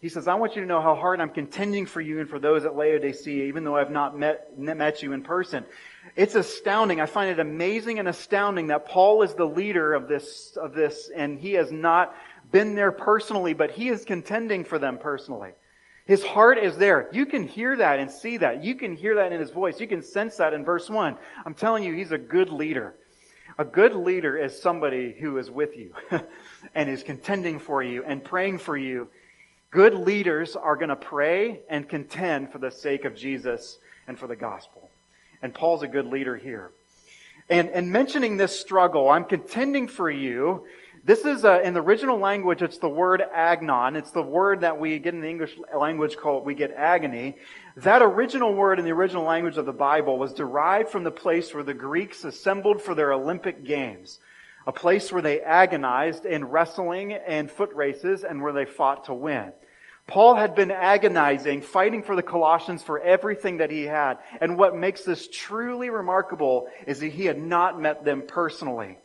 He 0.00 0.08
says, 0.08 0.28
I 0.28 0.34
want 0.34 0.54
you 0.54 0.62
to 0.62 0.68
know 0.68 0.80
how 0.80 0.94
hard 0.94 1.20
I'm 1.20 1.30
contending 1.30 1.86
for 1.86 2.00
you 2.00 2.20
and 2.20 2.28
for 2.28 2.38
those 2.38 2.64
at 2.64 2.76
Laodicea, 2.76 3.44
even 3.46 3.64
though 3.64 3.76
I've 3.76 3.90
not 3.90 4.16
met, 4.16 4.56
met 4.58 5.02
you 5.02 5.12
in 5.12 5.22
person. 5.22 5.64
It's 6.16 6.34
astounding. 6.34 7.00
I 7.00 7.06
find 7.06 7.30
it 7.30 7.38
amazing 7.38 7.98
and 7.98 8.08
astounding 8.08 8.68
that 8.68 8.86
Paul 8.86 9.22
is 9.22 9.34
the 9.34 9.44
leader 9.44 9.94
of 9.94 10.08
this, 10.08 10.56
of 10.56 10.74
this, 10.74 11.10
and 11.14 11.38
he 11.38 11.52
has 11.54 11.70
not 11.70 12.14
been 12.50 12.74
there 12.74 12.92
personally, 12.92 13.54
but 13.54 13.70
he 13.70 13.88
is 13.88 14.04
contending 14.04 14.64
for 14.64 14.78
them 14.78 14.98
personally. 14.98 15.50
His 16.06 16.24
heart 16.24 16.58
is 16.58 16.76
there. 16.76 17.08
You 17.12 17.26
can 17.26 17.46
hear 17.46 17.76
that 17.76 17.98
and 17.98 18.10
see 18.10 18.38
that. 18.38 18.64
You 18.64 18.74
can 18.74 18.96
hear 18.96 19.16
that 19.16 19.32
in 19.32 19.40
his 19.40 19.50
voice. 19.50 19.78
You 19.78 19.86
can 19.86 20.02
sense 20.02 20.36
that 20.36 20.54
in 20.54 20.64
verse 20.64 20.88
1. 20.88 21.16
I'm 21.44 21.54
telling 21.54 21.84
you, 21.84 21.94
he's 21.94 22.12
a 22.12 22.18
good 22.18 22.50
leader. 22.50 22.94
A 23.58 23.64
good 23.64 23.94
leader 23.94 24.38
is 24.38 24.60
somebody 24.60 25.14
who 25.18 25.36
is 25.36 25.50
with 25.50 25.76
you 25.76 25.92
and 26.74 26.88
is 26.88 27.02
contending 27.02 27.58
for 27.58 27.82
you 27.82 28.04
and 28.04 28.24
praying 28.24 28.58
for 28.58 28.76
you 28.76 29.08
Good 29.70 29.92
leaders 29.92 30.56
are 30.56 30.76
going 30.76 30.88
to 30.88 30.96
pray 30.96 31.60
and 31.68 31.86
contend 31.86 32.50
for 32.50 32.58
the 32.58 32.70
sake 32.70 33.04
of 33.04 33.14
Jesus 33.14 33.78
and 34.06 34.18
for 34.18 34.26
the 34.26 34.36
gospel. 34.36 34.87
And 35.42 35.54
Paul's 35.54 35.82
a 35.82 35.88
good 35.88 36.06
leader 36.06 36.36
here. 36.36 36.70
And, 37.48 37.70
and 37.70 37.90
mentioning 37.90 38.36
this 38.36 38.58
struggle, 38.58 39.08
I'm 39.08 39.24
contending 39.24 39.88
for 39.88 40.10
you. 40.10 40.66
This 41.04 41.24
is, 41.24 41.44
a, 41.44 41.62
in 41.62 41.74
the 41.74 41.80
original 41.80 42.18
language, 42.18 42.60
it's 42.60 42.78
the 42.78 42.88
word 42.88 43.22
agnon. 43.22 43.96
It's 43.96 44.10
the 44.10 44.22
word 44.22 44.60
that 44.60 44.78
we 44.78 44.98
get 44.98 45.14
in 45.14 45.20
the 45.20 45.28
English 45.28 45.56
language 45.74 46.16
called, 46.16 46.44
we 46.44 46.54
get 46.54 46.72
agony. 46.72 47.36
That 47.76 48.02
original 48.02 48.52
word 48.52 48.78
in 48.78 48.84
the 48.84 48.92
original 48.92 49.24
language 49.24 49.56
of 49.56 49.64
the 49.64 49.72
Bible 49.72 50.18
was 50.18 50.34
derived 50.34 50.90
from 50.90 51.04
the 51.04 51.10
place 51.10 51.54
where 51.54 51.62
the 51.62 51.74
Greeks 51.74 52.24
assembled 52.24 52.82
for 52.82 52.94
their 52.94 53.12
Olympic 53.12 53.64
Games 53.64 54.18
a 54.68 54.72
place 54.72 55.10
where 55.10 55.22
they 55.22 55.40
agonized 55.40 56.26
in 56.26 56.44
wrestling 56.44 57.14
and 57.14 57.50
foot 57.50 57.72
races 57.72 58.22
and 58.22 58.42
where 58.42 58.52
they 58.52 58.66
fought 58.66 59.06
to 59.06 59.14
win. 59.14 59.50
Paul 60.08 60.36
had 60.36 60.54
been 60.54 60.70
agonizing, 60.70 61.60
fighting 61.60 62.02
for 62.02 62.16
the 62.16 62.22
Colossians 62.22 62.82
for 62.82 62.98
everything 62.98 63.58
that 63.58 63.70
he 63.70 63.84
had. 63.84 64.18
And 64.40 64.56
what 64.56 64.74
makes 64.74 65.04
this 65.04 65.28
truly 65.30 65.90
remarkable 65.90 66.68
is 66.86 67.00
that 67.00 67.12
he 67.12 67.26
had 67.26 67.38
not 67.38 67.80
met 67.80 68.04
them 68.06 68.22
personally. 68.26 68.98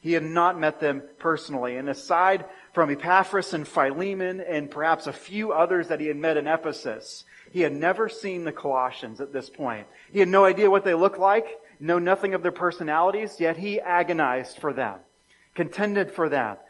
He 0.00 0.12
had 0.12 0.24
not 0.24 0.58
met 0.58 0.80
them 0.80 1.02
personally. 1.18 1.76
And 1.76 1.88
aside 1.88 2.44
from 2.72 2.90
Epaphras 2.90 3.54
and 3.54 3.66
Philemon 3.66 4.40
and 4.40 4.68
perhaps 4.68 5.06
a 5.06 5.12
few 5.12 5.52
others 5.52 5.88
that 5.88 6.00
he 6.00 6.08
had 6.08 6.16
met 6.16 6.36
in 6.36 6.48
Ephesus, 6.48 7.24
he 7.52 7.60
had 7.60 7.72
never 7.72 8.08
seen 8.08 8.44
the 8.44 8.52
Colossians 8.52 9.20
at 9.20 9.32
this 9.32 9.48
point. 9.48 9.86
He 10.12 10.18
had 10.18 10.28
no 10.28 10.44
idea 10.44 10.70
what 10.70 10.84
they 10.84 10.94
looked 10.94 11.20
like, 11.20 11.46
know 11.78 12.00
nothing 12.00 12.34
of 12.34 12.42
their 12.42 12.52
personalities, 12.52 13.38
yet 13.38 13.56
he 13.56 13.80
agonized 13.80 14.58
for 14.58 14.72
them 14.72 14.98
contended 15.58 16.12
for 16.12 16.28
that. 16.28 16.67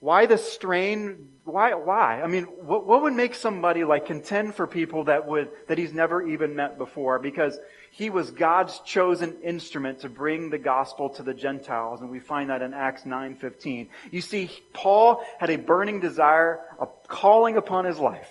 Why 0.00 0.24
the 0.24 0.38
strain? 0.38 1.28
Why? 1.44 1.74
Why? 1.74 2.22
I 2.22 2.26
mean, 2.26 2.44
what, 2.44 2.86
what 2.86 3.02
would 3.02 3.12
make 3.12 3.34
somebody 3.34 3.84
like 3.84 4.06
contend 4.06 4.54
for 4.54 4.66
people 4.66 5.04
that 5.04 5.28
would 5.28 5.50
that 5.68 5.76
he's 5.76 5.92
never 5.92 6.26
even 6.26 6.56
met 6.56 6.78
before? 6.78 7.18
Because 7.18 7.58
he 7.90 8.08
was 8.08 8.30
God's 8.30 8.78
chosen 8.80 9.36
instrument 9.42 10.00
to 10.00 10.08
bring 10.08 10.48
the 10.48 10.58
gospel 10.58 11.10
to 11.10 11.22
the 11.22 11.34
Gentiles, 11.34 12.00
and 12.00 12.10
we 12.10 12.18
find 12.18 12.48
that 12.48 12.62
in 12.62 12.72
Acts 12.72 13.04
nine 13.04 13.36
fifteen. 13.36 13.90
You 14.10 14.22
see, 14.22 14.50
Paul 14.72 15.22
had 15.38 15.50
a 15.50 15.56
burning 15.56 16.00
desire, 16.00 16.60
a 16.80 16.86
calling 17.06 17.58
upon 17.58 17.84
his 17.84 17.98
life 17.98 18.30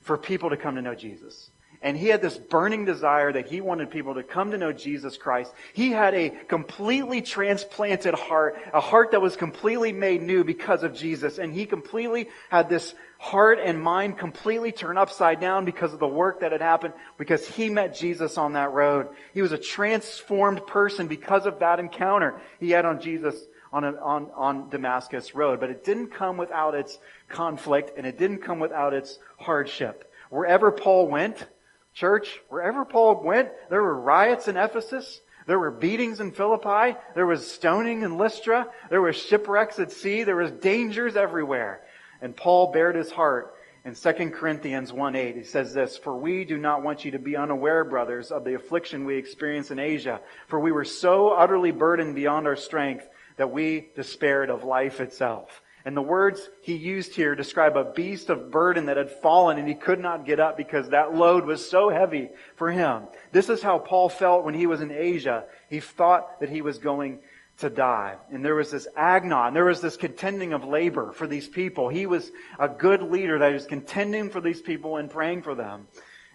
for 0.00 0.16
people 0.16 0.48
to 0.48 0.56
come 0.56 0.76
to 0.76 0.82
know 0.82 0.94
Jesus. 0.94 1.49
And 1.82 1.96
he 1.96 2.08
had 2.08 2.20
this 2.20 2.36
burning 2.36 2.84
desire 2.84 3.32
that 3.32 3.48
he 3.48 3.62
wanted 3.62 3.90
people 3.90 4.14
to 4.14 4.22
come 4.22 4.50
to 4.50 4.58
know 4.58 4.70
Jesus 4.70 5.16
Christ. 5.16 5.50
He 5.72 5.90
had 5.92 6.14
a 6.14 6.28
completely 6.28 7.22
transplanted 7.22 8.14
heart, 8.14 8.60
a 8.74 8.80
heart 8.80 9.12
that 9.12 9.22
was 9.22 9.34
completely 9.34 9.90
made 9.90 10.20
new 10.20 10.44
because 10.44 10.82
of 10.82 10.94
Jesus. 10.94 11.38
And 11.38 11.54
he 11.54 11.64
completely 11.64 12.28
had 12.50 12.68
this 12.68 12.94
heart 13.18 13.58
and 13.62 13.80
mind 13.80 14.18
completely 14.18 14.72
turned 14.72 14.98
upside 14.98 15.40
down 15.40 15.64
because 15.64 15.94
of 15.94 16.00
the 16.00 16.06
work 16.06 16.40
that 16.40 16.52
had 16.52 16.60
happened, 16.60 16.92
because 17.16 17.46
he 17.46 17.70
met 17.70 17.94
Jesus 17.94 18.36
on 18.36 18.52
that 18.52 18.72
road. 18.72 19.08
He 19.32 19.40
was 19.40 19.52
a 19.52 19.58
transformed 19.58 20.66
person 20.66 21.06
because 21.06 21.46
of 21.46 21.60
that 21.60 21.80
encounter 21.80 22.42
he 22.58 22.70
had 22.70 22.84
on 22.84 23.00
Jesus 23.00 23.36
on, 23.72 23.84
a, 23.84 23.92
on, 23.96 24.30
on 24.34 24.68
Damascus 24.68 25.34
Road, 25.34 25.60
but 25.60 25.70
it 25.70 25.84
didn't 25.84 26.08
come 26.08 26.36
without 26.36 26.74
its 26.74 26.98
conflict 27.28 27.92
and 27.96 28.06
it 28.06 28.18
didn't 28.18 28.38
come 28.38 28.58
without 28.58 28.92
its 28.92 29.18
hardship. 29.38 30.12
Wherever 30.28 30.70
Paul 30.70 31.08
went, 31.08 31.46
church, 31.94 32.40
wherever 32.48 32.84
Paul 32.84 33.22
went, 33.22 33.50
there 33.68 33.82
were 33.82 33.98
riots 33.98 34.48
in 34.48 34.56
Ephesus. 34.56 35.20
There 35.46 35.58
were 35.58 35.70
beatings 35.70 36.20
in 36.20 36.32
Philippi. 36.32 36.98
There 37.14 37.26
was 37.26 37.50
stoning 37.50 38.02
in 38.02 38.18
Lystra. 38.18 38.68
There 38.88 39.02
was 39.02 39.16
shipwrecks 39.16 39.78
at 39.78 39.92
sea. 39.92 40.24
There 40.24 40.36
was 40.36 40.52
dangers 40.52 41.16
everywhere. 41.16 41.82
And 42.20 42.36
Paul 42.36 42.72
bared 42.72 42.96
his 42.96 43.10
heart 43.10 43.54
in 43.84 43.94
2 43.94 44.30
Corinthians 44.30 44.92
1 44.92 45.16
8, 45.16 45.36
he 45.36 45.42
says 45.42 45.72
this, 45.72 45.96
For 45.96 46.14
we 46.14 46.44
do 46.44 46.58
not 46.58 46.82
want 46.82 47.04
you 47.04 47.12
to 47.12 47.18
be 47.18 47.36
unaware, 47.36 47.82
brothers, 47.82 48.30
of 48.30 48.44
the 48.44 48.54
affliction 48.54 49.06
we 49.06 49.16
experienced 49.16 49.70
in 49.70 49.78
Asia, 49.78 50.20
for 50.48 50.60
we 50.60 50.70
were 50.70 50.84
so 50.84 51.30
utterly 51.30 51.70
burdened 51.70 52.14
beyond 52.14 52.46
our 52.46 52.56
strength 52.56 53.08
that 53.38 53.50
we 53.50 53.88
despaired 53.96 54.50
of 54.50 54.64
life 54.64 55.00
itself. 55.00 55.62
And 55.84 55.96
the 55.96 56.02
words 56.02 56.48
he 56.62 56.74
used 56.74 57.14
here 57.14 57.34
describe 57.34 57.76
a 57.76 57.92
beast 57.92 58.28
of 58.28 58.50
burden 58.50 58.86
that 58.86 58.96
had 58.96 59.10
fallen 59.10 59.58
and 59.58 59.66
he 59.66 59.74
could 59.74 59.98
not 59.98 60.26
get 60.26 60.38
up 60.38 60.56
because 60.56 60.90
that 60.90 61.14
load 61.14 61.46
was 61.46 61.68
so 61.68 61.88
heavy 61.88 62.28
for 62.56 62.70
him. 62.70 63.04
This 63.32 63.48
is 63.48 63.62
how 63.62 63.78
Paul 63.78 64.08
felt 64.08 64.44
when 64.44 64.54
he 64.54 64.66
was 64.66 64.82
in 64.82 64.90
Asia. 64.90 65.44
He 65.70 65.80
thought 65.80 66.40
that 66.40 66.50
he 66.50 66.60
was 66.60 66.78
going 66.78 67.20
to 67.58 67.70
die. 67.70 68.16
And 68.30 68.44
there 68.44 68.54
was 68.54 68.70
this 68.70 68.88
agnon, 68.96 69.54
there 69.54 69.64
was 69.64 69.80
this 69.80 69.96
contending 69.96 70.52
of 70.52 70.64
labor 70.64 71.12
for 71.12 71.26
these 71.26 71.48
people. 71.48 71.88
He 71.88 72.06
was 72.06 72.30
a 72.58 72.68
good 72.68 73.02
leader 73.02 73.38
that 73.38 73.52
was 73.52 73.66
contending 73.66 74.30
for 74.30 74.40
these 74.40 74.60
people 74.60 74.96
and 74.96 75.10
praying 75.10 75.42
for 75.42 75.54
them. 75.54 75.86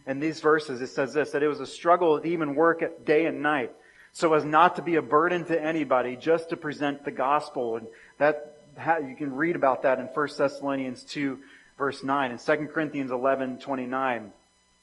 In 0.07 0.19
these 0.19 0.39
verses, 0.39 0.81
it 0.81 0.87
says 0.87 1.13
this, 1.13 1.31
that 1.31 1.41
it 1.41 1.47
was 1.47 1.59
a 1.59 1.67
struggle 1.67 2.19
to 2.19 2.27
even 2.27 2.53
work 2.53 2.83
at 2.83 3.05
day 3.05 3.25
and 3.25 3.41
night, 3.41 3.71
so 4.11 4.33
as 4.33 4.45
not 4.45 4.75
to 4.75 4.83
be 4.83 4.95
a 4.95 5.01
burden 5.01 5.45
to 5.45 5.59
anybody, 5.59 6.15
just 6.15 6.49
to 6.49 6.57
present 6.57 7.03
the 7.03 7.11
gospel. 7.11 7.77
And 7.77 7.87
that, 8.19 8.54
you 8.77 9.15
can 9.17 9.35
read 9.35 9.55
about 9.55 9.83
that 9.83 9.99
in 9.99 10.05
1 10.05 10.27
Thessalonians 10.37 11.03
2, 11.03 11.39
verse 11.77 12.03
9, 12.03 12.31
and 12.31 12.39
2 12.39 12.69
Corinthians 12.73 13.11
11, 13.11 13.59
29. 13.59 14.31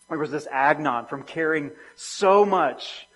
There 0.09 0.19
was 0.19 0.31
this 0.31 0.47
agnon 0.51 1.07
from 1.07 1.23
caring 1.23 1.71
so 1.95 2.45
much 2.45 3.07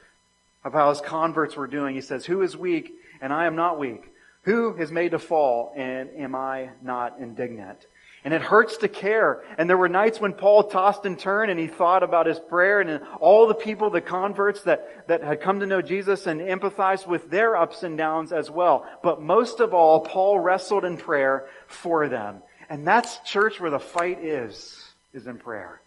of 0.65 0.73
how 0.73 0.91
his 0.91 1.01
converts 1.01 1.57
were 1.57 1.67
doing. 1.67 1.95
He 1.95 2.01
says, 2.01 2.25
Who 2.27 2.43
is 2.43 2.57
weak 2.57 2.93
and 3.21 3.33
I 3.33 3.47
am 3.47 3.57
not 3.57 3.79
weak? 3.79 4.13
Who 4.43 4.77
is 4.77 4.93
made 4.93 5.11
to 5.11 5.19
fall, 5.19 5.73
and 5.77 6.09
am 6.17 6.37
I 6.37 6.71
not 6.81 7.19
indignant? 7.19 7.85
And 8.27 8.35
it 8.35 8.43
hurts 8.43 8.79
to 8.79 8.89
care. 8.89 9.45
And 9.57 9.71
there 9.71 9.77
were 9.77 9.89
nights 9.89 10.21
when 10.21 10.33
Paul 10.33 10.65
tossed 10.65 11.05
and 11.05 11.17
turned 11.17 11.49
and 11.49 11.61
he 11.61 11.69
thought 11.69 12.03
about 12.03 12.27
his 12.27 12.41
prayer 12.41 12.81
and 12.81 13.01
all 13.21 13.47
the 13.47 13.55
people, 13.55 13.89
the 13.89 14.01
converts 14.01 14.63
that, 14.63 15.07
that 15.07 15.23
had 15.23 15.41
come 15.41 15.61
to 15.61 15.67
know 15.67 15.81
Jesus 15.81 16.27
and 16.27 16.41
empathized 16.41 17.07
with 17.07 17.31
their 17.31 17.57
ups 17.57 17.85
and 17.85 17.97
downs 17.97 18.33
as 18.33 18.51
well. 18.51 18.85
But 19.01 19.23
most 19.23 19.61
of 19.61 19.73
all, 19.75 20.01
Paul 20.01 20.41
wrestled 20.41 20.85
in 20.85 20.97
prayer 20.97 21.47
for 21.69 22.09
them. 22.09 22.43
And 22.69 22.85
that's 22.85 23.17
church 23.19 23.61
where 23.61 23.71
the 23.71 23.79
fight 23.79 24.25
is, 24.25 24.77
is 25.15 25.29
in 25.29 25.39
prayer. 25.39 25.81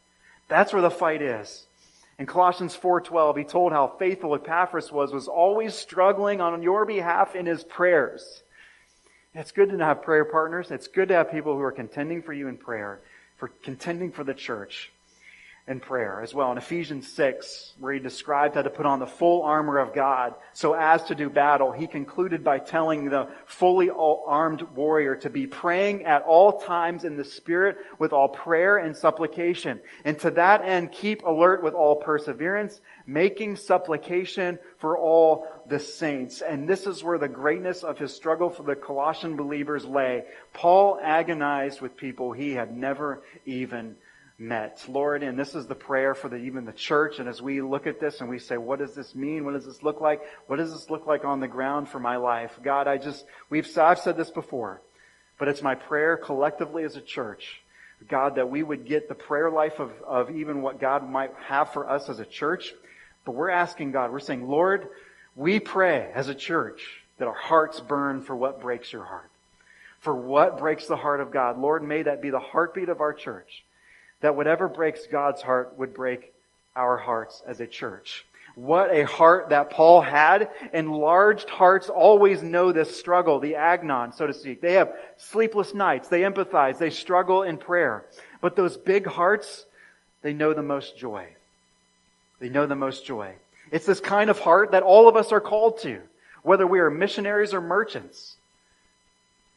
That's 0.48 0.72
where 0.72 0.82
the 0.82 0.90
fight 0.90 1.22
is. 1.22 1.66
In 2.20 2.26
Colossians 2.26 2.74
4:12, 2.74 3.38
he 3.38 3.44
told 3.44 3.74
how 3.74 3.96
faithful 4.00 4.34
Epaphras 4.34 4.94
was, 4.94 5.12
was 5.12 5.28
always 5.28 5.76
struggling 5.76 6.40
on 6.40 6.64
your 6.64 6.86
behalf 6.86 7.36
in 7.36 7.46
his 7.46 7.66
prayers. 7.66 8.44
It's 9.34 9.52
good 9.52 9.70
to 9.70 9.78
have 9.78 10.02
prayer 10.02 10.26
partners. 10.26 10.72
It's 10.72 10.88
good 10.88 11.10
to 11.10 11.16
have 11.16 11.32
people 11.32 11.54
who 11.54 11.62
are 11.62 11.72
contending 11.72 12.22
for 12.22 12.34
you 12.34 12.48
in 12.48 12.58
prayer, 12.58 13.02
for 13.38 13.50
contending 13.64 14.12
for 14.12 14.24
the 14.24 14.34
church 14.34 14.92
and 15.70 15.80
prayer 15.80 16.20
as 16.20 16.34
well. 16.34 16.52
In 16.52 16.58
Ephesians 16.58 17.08
6, 17.10 17.74
where 17.78 17.94
he 17.94 18.00
described 18.00 18.56
how 18.56 18.64
to 18.64 18.72
put 18.72 18.88
on 18.88 18.98
the 18.98 19.06
full 19.06 19.44
armor 19.44 19.78
of 19.78 19.94
God 19.94 20.34
so 20.52 20.74
as 20.74 21.04
to 21.06 21.16
do 21.16 21.30
battle, 21.30 21.72
he 21.72 21.86
concluded 21.86 22.44
by 22.44 22.58
telling 22.58 23.06
the 23.06 23.28
fully 23.46 23.92
armed 23.92 24.64
warrior 24.76 25.16
to 25.18 25.30
be 25.30 25.46
praying 25.46 26.06
at 26.06 26.24
all 26.24 26.60
times 26.60 27.04
in 27.04 27.18
the 27.18 27.24
Spirit 27.24 27.78
with 28.00 28.14
all 28.14 28.30
prayer 28.30 28.78
and 28.78 28.98
supplication. 28.98 29.80
And 30.04 30.18
to 30.20 30.32
that 30.32 30.64
end, 30.66 30.92
keep 30.92 31.24
alert 31.24 31.62
with 31.62 31.76
all 31.76 31.98
perseverance, 31.98 32.82
making 33.06 33.58
supplication 33.58 34.58
for 34.80 34.98
all 34.98 35.46
the 35.68 35.80
saints. 35.80 36.42
And 36.42 36.68
this 36.68 36.88
is 36.88 37.04
where 37.04 37.20
the 37.20 37.28
greatness 37.28 37.84
of 37.84 38.00
his 38.00 38.12
struggle 38.12 38.50
for 38.50 38.64
the 38.64 38.76
Colossian 38.76 39.36
believers 39.36 39.86
lay. 39.86 40.24
Paul 40.52 41.00
agonized 41.00 41.80
with 41.80 41.96
people 41.96 42.32
he 42.32 42.54
had 42.54 42.76
never 42.76 43.22
even 43.46 43.96
met. 44.40 44.84
Lord, 44.88 45.22
and 45.22 45.38
this 45.38 45.54
is 45.54 45.68
the 45.68 45.76
prayer 45.76 46.16
for 46.16 46.30
the, 46.30 46.38
even 46.38 46.66
the 46.66 46.72
church. 46.72 47.20
And 47.20 47.28
as 47.28 47.42
we 47.42 47.62
look 47.62 47.86
at 47.86 48.00
this 48.00 48.22
and 48.22 48.30
we 48.30 48.40
say, 48.40 48.58
what 48.58 48.80
does 48.80 48.96
this 48.96 49.14
mean? 49.14 49.44
What 49.44 49.54
does 49.54 49.66
this 49.66 49.84
look 49.84 50.00
like? 50.00 50.22
What 50.48 50.56
does 50.58 50.72
this 50.72 50.90
look 50.90 51.06
like 51.06 51.26
on 51.26 51.42
the 51.42 51.48
ground 51.48 51.90
for 51.90 52.00
my 52.00 52.16
life? 52.16 52.58
God, 52.64 52.88
I 52.88 52.98
just, 52.98 53.26
we've, 53.50 53.78
I've 53.78 54.00
said 54.00 54.16
this 54.16 54.32
before, 54.32 54.82
but 55.38 55.50
it's 55.50 55.62
my 55.62 55.76
prayer 55.76 56.16
collectively 56.16 56.84
as 56.84 56.96
a 56.96 57.02
church. 57.02 57.62
God, 58.08 58.36
that 58.36 58.50
we 58.50 58.64
would 58.64 58.86
get 58.86 59.10
the 59.10 59.16
prayer 59.16 59.52
life 59.52 59.80
of, 59.80 59.92
of 60.08 60.32
even 60.32 60.62
what 60.62 60.80
God 60.80 61.10
might 61.10 61.34
have 61.48 61.74
for 61.74 61.90
us 61.90 62.08
as 62.08 62.20
a 62.20 62.26
church. 62.26 62.74
But 63.26 63.34
we're 63.34 63.50
asking 63.50 63.92
God, 63.92 64.14
we're 64.14 64.22
saying, 64.22 64.48
Lord, 64.48 64.88
we 65.36 65.60
pray 65.60 66.10
as 66.16 66.30
a 66.30 66.36
church 66.36 67.04
that 67.18 67.28
our 67.28 67.34
hearts 67.34 67.82
burn 67.82 68.22
for 68.22 68.38
what 68.38 68.62
breaks 68.62 68.94
your 68.94 69.04
heart. 69.04 69.30
For 70.00 70.16
what 70.16 70.60
breaks 70.60 70.88
the 70.88 70.96
heart 70.96 71.20
of 71.20 71.32
God. 71.32 71.60
Lord, 71.60 71.84
may 71.84 72.04
that 72.04 72.22
be 72.22 72.30
the 72.30 72.40
heartbeat 72.40 72.88
of 72.88 73.02
our 73.02 73.12
church 73.12 73.66
that 74.22 74.36
whatever 74.36 74.68
breaks 74.68 75.08
God's 75.08 75.42
heart 75.42 75.78
would 75.78 75.94
break 75.94 76.34
our 76.76 76.98
hearts 76.98 77.42
as 77.48 77.60
a 77.60 77.68
church. 77.68 78.26
What 78.56 78.94
a 78.94 79.04
heart 79.04 79.50
that 79.50 79.70
Paul 79.70 80.02
had. 80.02 80.50
Enlarged 80.74 81.50
hearts 81.50 81.88
always 81.88 82.44
know 82.44 82.72
this 82.72 83.00
struggle, 83.00 83.40
the 83.40 83.56
agnon, 83.56 84.12
so 84.12 84.28
to 84.28 84.34
speak. 84.34 84.60
They 84.62 84.74
have 84.74 84.94
sleepless 85.18 85.74
nights. 85.74 86.10
They 86.10 86.22
empathize. 86.22 86.78
They 86.78 86.90
struggle 86.90 87.44
in 87.44 87.58
prayer. 87.58 88.06
But 88.42 88.56
those 88.56 88.76
big 88.76 89.06
hearts, 89.06 89.66
they 90.22 90.34
know 90.34 90.54
the 90.54 90.64
most 90.64 90.98
joy. 90.98 91.28
They 92.40 92.50
know 92.50 92.66
the 92.66 92.76
most 92.76 93.06
joy. 93.06 93.34
It's 93.72 93.86
this 93.86 94.00
kind 94.00 94.30
of 94.30 94.40
heart 94.40 94.72
that 94.72 94.84
all 94.84 95.08
of 95.08 95.16
us 95.16 95.32
are 95.32 95.42
called 95.42 95.80
to, 95.80 96.02
whether 96.44 96.66
we 96.66 96.80
are 96.80 96.90
missionaries 96.90 97.54
or 97.54 97.62
merchants. 97.62 98.36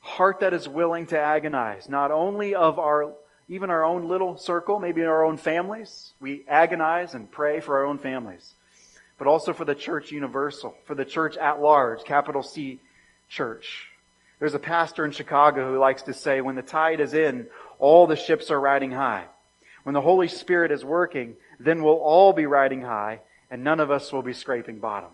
Heart 0.01 0.41
that 0.41 0.53
is 0.53 0.69
willing 0.69 1.07
to 1.07 1.19
agonize, 1.19 1.89
not 1.89 2.11
only 2.11 2.55
of 2.55 2.79
our 2.79 3.13
even 3.49 3.71
our 3.71 3.85
own 3.85 4.09
little 4.09 4.37
circle, 4.37 4.79
maybe 4.79 5.01
in 5.01 5.07
our 5.07 5.25
own 5.25 5.37
families. 5.37 6.13
We 6.21 6.45
agonize 6.49 7.15
and 7.15 7.31
pray 7.31 7.61
for 7.61 7.79
our 7.79 7.87
own 7.87 7.99
families, 7.99 8.55
but 9.19 9.27
also 9.27 9.53
for 9.53 9.65
the 9.65 9.75
church 9.75 10.11
universal, 10.11 10.75
for 10.85 10.95
the 10.95 11.05
church 11.05 11.37
at 11.37 11.61
large, 11.61 12.05
capital 12.05 12.43
C 12.43 12.81
church. 13.29 13.89
There's 14.39 14.55
a 14.55 14.59
pastor 14.59 15.05
in 15.05 15.13
Chicago 15.13 15.71
who 15.71 15.79
likes 15.79 16.03
to 16.03 16.15
say, 16.15 16.41
when 16.41 16.57
the 16.57 16.63
tide 16.63 17.01
is 17.01 17.15
in, 17.15 17.47
all 17.79 18.07
the 18.07 18.17
ships 18.17 18.51
are 18.51 18.61
riding 18.61 18.91
high. 18.91 19.25
When 19.85 19.95
the 19.95 20.01
Holy 20.01 20.29
Spirit 20.29 20.73
is 20.73 20.85
working, 20.85 21.37
then 21.59 21.83
we'll 21.83 21.95
all 21.95 22.33
be 22.33 22.47
riding 22.47 22.83
high 22.83 23.21
and 23.51 23.63
none 23.63 23.81
of 23.81 23.91
us 23.91 24.13
will 24.13 24.23
be 24.23 24.33
scraping 24.33 24.79
bottom. 24.79 25.11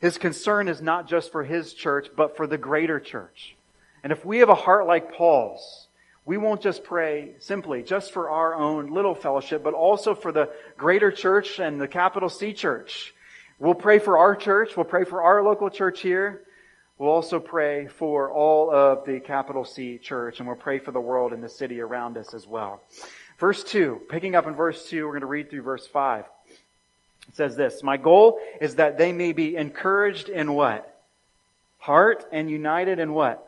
His 0.00 0.18
concern 0.18 0.68
is 0.68 0.80
not 0.80 1.08
just 1.08 1.32
for 1.32 1.44
his 1.44 1.72
church, 1.72 2.08
but 2.16 2.36
for 2.36 2.46
the 2.46 2.58
greater 2.58 3.00
church. 3.00 3.56
And 4.02 4.12
if 4.12 4.24
we 4.24 4.38
have 4.38 4.48
a 4.48 4.54
heart 4.54 4.86
like 4.86 5.14
Paul's, 5.14 5.87
we 6.28 6.36
won't 6.36 6.60
just 6.60 6.84
pray 6.84 7.30
simply 7.38 7.82
just 7.82 8.12
for 8.12 8.28
our 8.28 8.54
own 8.54 8.92
little 8.92 9.14
fellowship, 9.14 9.64
but 9.64 9.72
also 9.72 10.14
for 10.14 10.30
the 10.30 10.50
greater 10.76 11.10
church 11.10 11.58
and 11.58 11.80
the 11.80 11.88
capital 11.88 12.28
C 12.28 12.52
church. 12.52 13.14
We'll 13.58 13.72
pray 13.72 13.98
for 13.98 14.18
our 14.18 14.36
church. 14.36 14.76
We'll 14.76 14.84
pray 14.84 15.04
for 15.04 15.22
our 15.22 15.42
local 15.42 15.70
church 15.70 16.02
here. 16.02 16.42
We'll 16.98 17.08
also 17.08 17.40
pray 17.40 17.86
for 17.86 18.30
all 18.30 18.70
of 18.70 19.06
the 19.06 19.20
capital 19.20 19.64
C 19.64 19.96
church, 19.96 20.38
and 20.38 20.46
we'll 20.46 20.58
pray 20.58 20.78
for 20.78 20.90
the 20.90 21.00
world 21.00 21.32
and 21.32 21.42
the 21.42 21.48
city 21.48 21.80
around 21.80 22.18
us 22.18 22.34
as 22.34 22.46
well. 22.46 22.82
Verse 23.38 23.64
2, 23.64 24.02
picking 24.10 24.34
up 24.34 24.46
in 24.46 24.54
verse 24.54 24.86
2, 24.90 25.06
we're 25.06 25.12
going 25.12 25.22
to 25.22 25.26
read 25.26 25.48
through 25.48 25.62
verse 25.62 25.86
5. 25.86 26.26
It 27.28 27.36
says 27.36 27.56
this, 27.56 27.82
My 27.82 27.96
goal 27.96 28.38
is 28.60 28.74
that 28.74 28.98
they 28.98 29.14
may 29.14 29.32
be 29.32 29.56
encouraged 29.56 30.28
in 30.28 30.52
what? 30.52 30.94
Heart 31.78 32.26
and 32.32 32.50
united 32.50 32.98
in 32.98 33.14
what? 33.14 33.47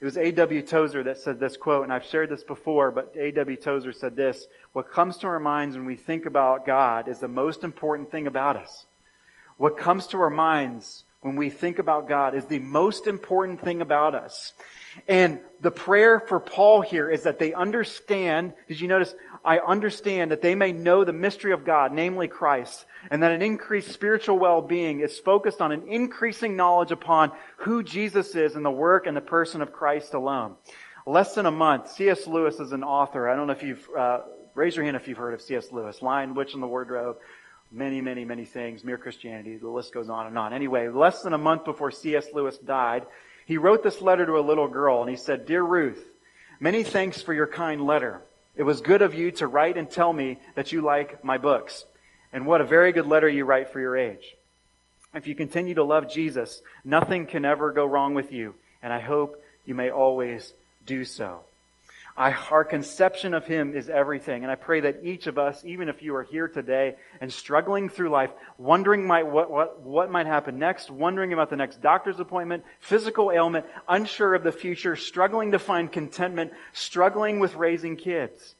It 0.00 0.04
was 0.04 0.16
A.W. 0.16 0.62
Tozer 0.62 1.02
that 1.04 1.18
said 1.18 1.38
this 1.40 1.56
quote, 1.56 1.84
and 1.84 1.92
I've 1.92 2.04
shared 2.04 2.28
this 2.28 2.44
before, 2.44 2.90
but 2.90 3.14
A.W. 3.16 3.56
Tozer 3.56 3.92
said 3.92 4.16
this 4.16 4.46
What 4.72 4.90
comes 4.90 5.16
to 5.18 5.26
our 5.28 5.40
minds 5.40 5.76
when 5.76 5.86
we 5.86 5.96
think 5.96 6.26
about 6.26 6.66
God 6.66 7.08
is 7.08 7.20
the 7.20 7.28
most 7.28 7.64
important 7.64 8.10
thing 8.10 8.26
about 8.26 8.56
us. 8.56 8.86
What 9.56 9.78
comes 9.78 10.06
to 10.08 10.20
our 10.20 10.30
minds 10.30 11.04
when 11.20 11.36
we 11.36 11.48
think 11.48 11.78
about 11.78 12.06
God 12.06 12.34
is 12.34 12.44
the 12.44 12.58
most 12.58 13.06
important 13.06 13.62
thing 13.62 13.80
about 13.80 14.14
us. 14.14 14.52
And 15.08 15.40
the 15.60 15.70
prayer 15.70 16.20
for 16.20 16.38
Paul 16.38 16.82
here 16.82 17.08
is 17.08 17.22
that 17.22 17.38
they 17.38 17.54
understand, 17.54 18.52
did 18.68 18.80
you 18.80 18.88
notice, 18.88 19.14
I 19.44 19.58
understand 19.58 20.30
that 20.30 20.40
they 20.40 20.54
may 20.54 20.72
know 20.72 21.04
the 21.04 21.12
mystery 21.12 21.52
of 21.52 21.64
God, 21.64 21.92
namely 21.92 22.28
Christ, 22.28 22.86
and 23.10 23.22
that 23.22 23.32
an 23.32 23.42
increased 23.42 23.92
spiritual 23.92 24.38
well-being 24.38 25.00
is 25.00 25.18
focused 25.18 25.60
on 25.60 25.70
an 25.70 25.86
increasing 25.86 26.56
knowledge 26.56 26.92
upon 26.92 27.30
who 27.58 27.82
Jesus 27.82 28.34
is 28.34 28.56
and 28.56 28.64
the 28.64 28.70
work 28.70 29.06
and 29.06 29.14
the 29.14 29.20
person 29.20 29.60
of 29.60 29.72
Christ 29.72 30.14
alone. 30.14 30.54
Less 31.06 31.34
than 31.34 31.44
a 31.44 31.50
month, 31.50 31.90
C.S. 31.90 32.26
Lewis 32.26 32.58
is 32.58 32.72
an 32.72 32.82
author. 32.82 33.28
I 33.28 33.36
don't 33.36 33.46
know 33.46 33.52
if 33.52 33.62
you've, 33.62 33.86
uh, 33.96 34.20
raise 34.54 34.76
your 34.76 34.86
hand 34.86 34.96
if 34.96 35.06
you've 35.06 35.18
heard 35.18 35.34
of 35.34 35.42
C.S. 35.42 35.70
Lewis. 35.70 36.00
Lion, 36.00 36.34
Witch, 36.34 36.54
and 36.54 36.62
the 36.62 36.66
Wardrobe. 36.66 37.18
Many, 37.70 38.00
many, 38.00 38.24
many 38.24 38.46
things. 38.46 38.82
Mere 38.82 38.96
Christianity. 38.96 39.58
The 39.58 39.68
list 39.68 39.92
goes 39.92 40.08
on 40.08 40.26
and 40.26 40.38
on. 40.38 40.54
Anyway, 40.54 40.88
less 40.88 41.20
than 41.20 41.34
a 41.34 41.38
month 41.38 41.66
before 41.66 41.90
C.S. 41.90 42.28
Lewis 42.32 42.56
died, 42.56 43.04
he 43.44 43.58
wrote 43.58 43.82
this 43.82 44.00
letter 44.00 44.24
to 44.24 44.38
a 44.38 44.40
little 44.40 44.68
girl 44.68 45.02
and 45.02 45.10
he 45.10 45.16
said, 45.16 45.44
Dear 45.44 45.62
Ruth, 45.62 46.02
many 46.60 46.82
thanks 46.82 47.20
for 47.20 47.34
your 47.34 47.46
kind 47.46 47.84
letter. 47.84 48.22
It 48.56 48.62
was 48.62 48.80
good 48.80 49.02
of 49.02 49.14
you 49.14 49.30
to 49.32 49.46
write 49.46 49.76
and 49.76 49.90
tell 49.90 50.12
me 50.12 50.38
that 50.54 50.72
you 50.72 50.80
like 50.80 51.24
my 51.24 51.38
books. 51.38 51.84
And 52.32 52.46
what 52.46 52.60
a 52.60 52.64
very 52.64 52.92
good 52.92 53.06
letter 53.06 53.28
you 53.28 53.44
write 53.44 53.70
for 53.70 53.80
your 53.80 53.96
age. 53.96 54.36
If 55.14 55.26
you 55.26 55.34
continue 55.34 55.74
to 55.74 55.84
love 55.84 56.10
Jesus, 56.10 56.60
nothing 56.84 57.26
can 57.26 57.44
ever 57.44 57.72
go 57.72 57.86
wrong 57.86 58.14
with 58.14 58.32
you, 58.32 58.54
and 58.82 58.92
I 58.92 59.00
hope 59.00 59.42
you 59.64 59.74
may 59.74 59.90
always 59.90 60.52
do 60.86 61.04
so. 61.04 61.40
I, 62.16 62.32
our 62.50 62.64
conception 62.64 63.34
of 63.34 63.44
Him 63.44 63.74
is 63.74 63.88
everything. 63.88 64.44
And 64.44 64.52
I 64.52 64.54
pray 64.54 64.80
that 64.80 65.00
each 65.02 65.26
of 65.26 65.36
us, 65.36 65.64
even 65.64 65.88
if 65.88 66.00
you 66.00 66.14
are 66.14 66.22
here 66.22 66.46
today 66.46 66.94
and 67.20 67.32
struggling 67.32 67.88
through 67.88 68.10
life, 68.10 68.30
wondering 68.56 69.04
might, 69.04 69.26
what, 69.26 69.50
what, 69.50 69.80
what 69.80 70.10
might 70.10 70.26
happen 70.26 70.58
next, 70.58 70.90
wondering 70.90 71.32
about 71.32 71.50
the 71.50 71.56
next 71.56 71.82
doctor's 71.82 72.20
appointment, 72.20 72.64
physical 72.78 73.32
ailment, 73.32 73.66
unsure 73.88 74.34
of 74.34 74.44
the 74.44 74.52
future, 74.52 74.94
struggling 74.94 75.52
to 75.52 75.58
find 75.58 75.90
contentment, 75.90 76.52
struggling 76.72 77.40
with 77.40 77.56
raising 77.56 77.96
kids, 77.96 78.54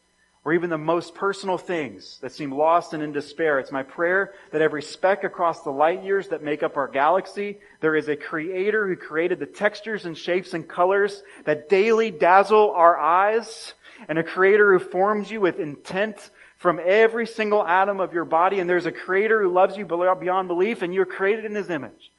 or 0.45 0.53
even 0.53 0.69
the 0.69 0.77
most 0.77 1.15
personal 1.15 1.57
things 1.57 2.19
that 2.21 2.33
seem 2.33 2.53
lost 2.53 2.93
and 2.93 3.03
in 3.03 3.13
despair. 3.13 3.59
It's 3.59 3.73
my 3.73 3.83
prayer 3.83 4.35
that 4.53 4.61
every 4.61 4.83
speck 4.83 5.25
across 5.25 5.63
the 5.63 5.71
light 5.71 6.05
years 6.05 6.29
that 6.29 6.43
make 6.43 6.63
up 6.63 6.77
our 6.77 6.87
galaxy, 6.87 7.61
there 7.81 7.97
is 7.97 8.09
a 8.09 8.17
creator 8.17 8.87
who 8.87 8.95
created 8.95 9.39
the 9.39 9.47
textures 9.47 10.05
and 10.05 10.17
shapes 10.17 10.53
and 10.53 10.69
colors 10.69 11.23
that 11.45 11.71
daily 11.71 12.11
dazzle 12.11 12.73
our 12.73 12.99
eyes, 12.99 13.73
and 14.09 14.19
a 14.19 14.23
creator 14.23 14.77
who 14.77 14.85
forms 14.85 15.31
you 15.31 15.41
with 15.41 15.59
intent 15.59 16.31
from 16.59 16.81
every 16.85 17.27
single 17.27 17.67
atom 17.67 18.01
of 18.01 18.13
your 18.13 18.25
body, 18.25 18.61
and 18.61 18.69
there's 18.69 18.87
a 18.87 18.93
creator 18.93 19.43
who 19.43 19.51
loves 19.51 19.77
you 19.77 19.87
beyond 19.87 20.49
belief, 20.49 20.83
and 20.83 20.93
you're 20.93 21.07
created 21.07 21.45
in 21.45 21.55
his 21.55 21.71
image. 21.71 22.11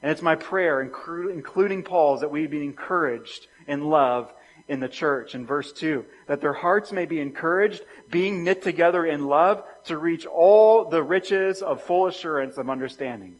And 0.00 0.12
it's 0.12 0.22
my 0.22 0.36
prayer, 0.36 0.80
including 0.80 1.82
Paul's, 1.82 2.20
that 2.20 2.30
we 2.30 2.46
be 2.46 2.62
encouraged 2.62 3.46
in 3.66 3.82
love 3.84 4.32
in 4.68 4.80
the 4.80 4.88
church. 4.88 5.34
In 5.34 5.46
verse 5.46 5.72
2 5.72 6.04
that 6.26 6.40
their 6.40 6.52
hearts 6.52 6.92
may 6.92 7.06
be 7.06 7.20
encouraged 7.20 7.82
being 8.10 8.44
knit 8.44 8.62
together 8.62 9.04
in 9.04 9.26
love 9.26 9.64
to 9.84 9.98
reach 9.98 10.26
all 10.26 10.84
the 10.84 11.02
riches 11.02 11.62
of 11.62 11.82
full 11.82 12.06
assurance 12.06 12.58
of 12.58 12.70
understanding. 12.70 13.36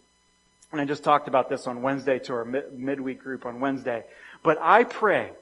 And 0.72 0.80
i 0.80 0.84
just 0.84 1.04
talked 1.04 1.28
about 1.28 1.48
this 1.48 1.66
on 1.66 1.82
wednesday 1.82 2.18
to 2.20 2.32
our 2.34 2.44
midweek 2.44 3.22
group 3.22 3.46
on 3.46 3.60
wednesday. 3.60 4.04
But 4.42 4.58
i 4.60 4.84
pray 4.84 5.32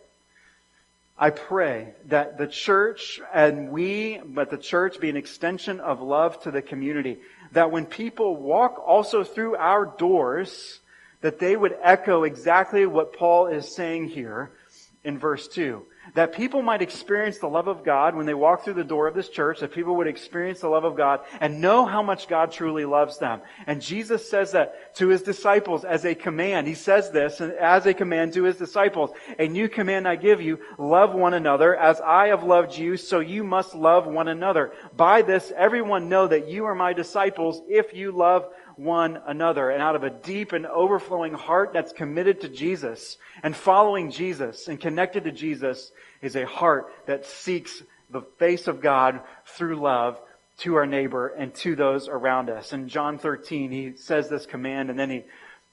I 1.18 1.30
pray 1.30 1.94
that 2.08 2.36
the 2.36 2.46
church 2.46 3.20
and 3.32 3.70
we, 3.70 4.20
but 4.22 4.50
the 4.50 4.58
church 4.58 5.00
be 5.00 5.08
an 5.08 5.16
extension 5.16 5.80
of 5.80 6.02
love 6.02 6.42
to 6.42 6.50
the 6.50 6.60
community. 6.60 7.18
That 7.52 7.70
when 7.70 7.86
people 7.86 8.36
walk 8.36 8.82
also 8.86 9.24
through 9.24 9.56
our 9.56 9.86
doors, 9.86 10.80
that 11.22 11.38
they 11.38 11.56
would 11.56 11.74
echo 11.82 12.24
exactly 12.24 12.84
what 12.84 13.16
Paul 13.16 13.46
is 13.46 13.74
saying 13.74 14.08
here 14.08 14.50
in 15.06 15.18
verse 15.18 15.48
2. 15.48 15.82
That 16.14 16.32
people 16.32 16.62
might 16.62 16.82
experience 16.82 17.38
the 17.38 17.48
love 17.48 17.68
of 17.68 17.84
God 17.84 18.14
when 18.14 18.26
they 18.26 18.34
walk 18.34 18.64
through 18.64 18.74
the 18.74 18.84
door 18.84 19.06
of 19.06 19.14
this 19.14 19.28
church, 19.28 19.60
that 19.60 19.72
people 19.72 19.96
would 19.96 20.06
experience 20.06 20.60
the 20.60 20.68
love 20.68 20.84
of 20.84 20.96
God 20.96 21.20
and 21.40 21.60
know 21.60 21.84
how 21.84 22.02
much 22.02 22.28
God 22.28 22.52
truly 22.52 22.84
loves 22.84 23.18
them. 23.18 23.40
And 23.66 23.82
Jesus 23.82 24.28
says 24.28 24.52
that 24.52 24.94
to 24.96 25.08
his 25.08 25.22
disciples 25.22 25.84
as 25.84 26.04
a 26.04 26.14
command. 26.14 26.66
He 26.66 26.74
says 26.74 27.10
this 27.10 27.40
as 27.40 27.86
a 27.86 27.94
command 27.94 28.32
to 28.34 28.44
his 28.44 28.56
disciples. 28.56 29.10
A 29.38 29.48
new 29.48 29.68
command 29.68 30.06
I 30.06 30.16
give 30.16 30.40
you, 30.40 30.58
love 30.78 31.14
one 31.14 31.34
another 31.34 31.76
as 31.76 32.00
I 32.00 32.28
have 32.28 32.44
loved 32.44 32.76
you, 32.76 32.96
so 32.96 33.20
you 33.20 33.44
must 33.44 33.74
love 33.74 34.06
one 34.06 34.28
another. 34.28 34.72
By 34.96 35.22
this, 35.22 35.52
everyone 35.56 36.08
know 36.08 36.26
that 36.28 36.48
you 36.48 36.66
are 36.66 36.74
my 36.74 36.92
disciples 36.92 37.62
if 37.68 37.94
you 37.94 38.12
love 38.12 38.48
one 38.76 39.18
another 39.26 39.70
and 39.70 39.82
out 39.82 39.96
of 39.96 40.04
a 40.04 40.10
deep 40.10 40.52
and 40.52 40.66
overflowing 40.66 41.32
heart 41.32 41.72
that's 41.72 41.92
committed 41.92 42.42
to 42.42 42.48
Jesus 42.48 43.16
and 43.42 43.56
following 43.56 44.10
Jesus 44.10 44.68
and 44.68 44.78
connected 44.78 45.24
to 45.24 45.32
Jesus 45.32 45.92
is 46.22 46.36
a 46.36 46.46
heart 46.46 46.92
that 47.06 47.26
seeks 47.26 47.82
the 48.10 48.22
face 48.38 48.68
of 48.68 48.80
God 48.80 49.20
through 49.44 49.76
love 49.76 50.18
to 50.58 50.76
our 50.76 50.86
neighbor 50.86 51.28
and 51.28 51.54
to 51.54 51.76
those 51.76 52.08
around 52.08 52.48
us. 52.48 52.72
In 52.72 52.88
John 52.88 53.18
13, 53.18 53.70
he 53.70 53.94
says 53.96 54.28
this 54.28 54.46
command 54.46 54.90
and 54.90 54.98
then 54.98 55.10
he, 55.10 55.24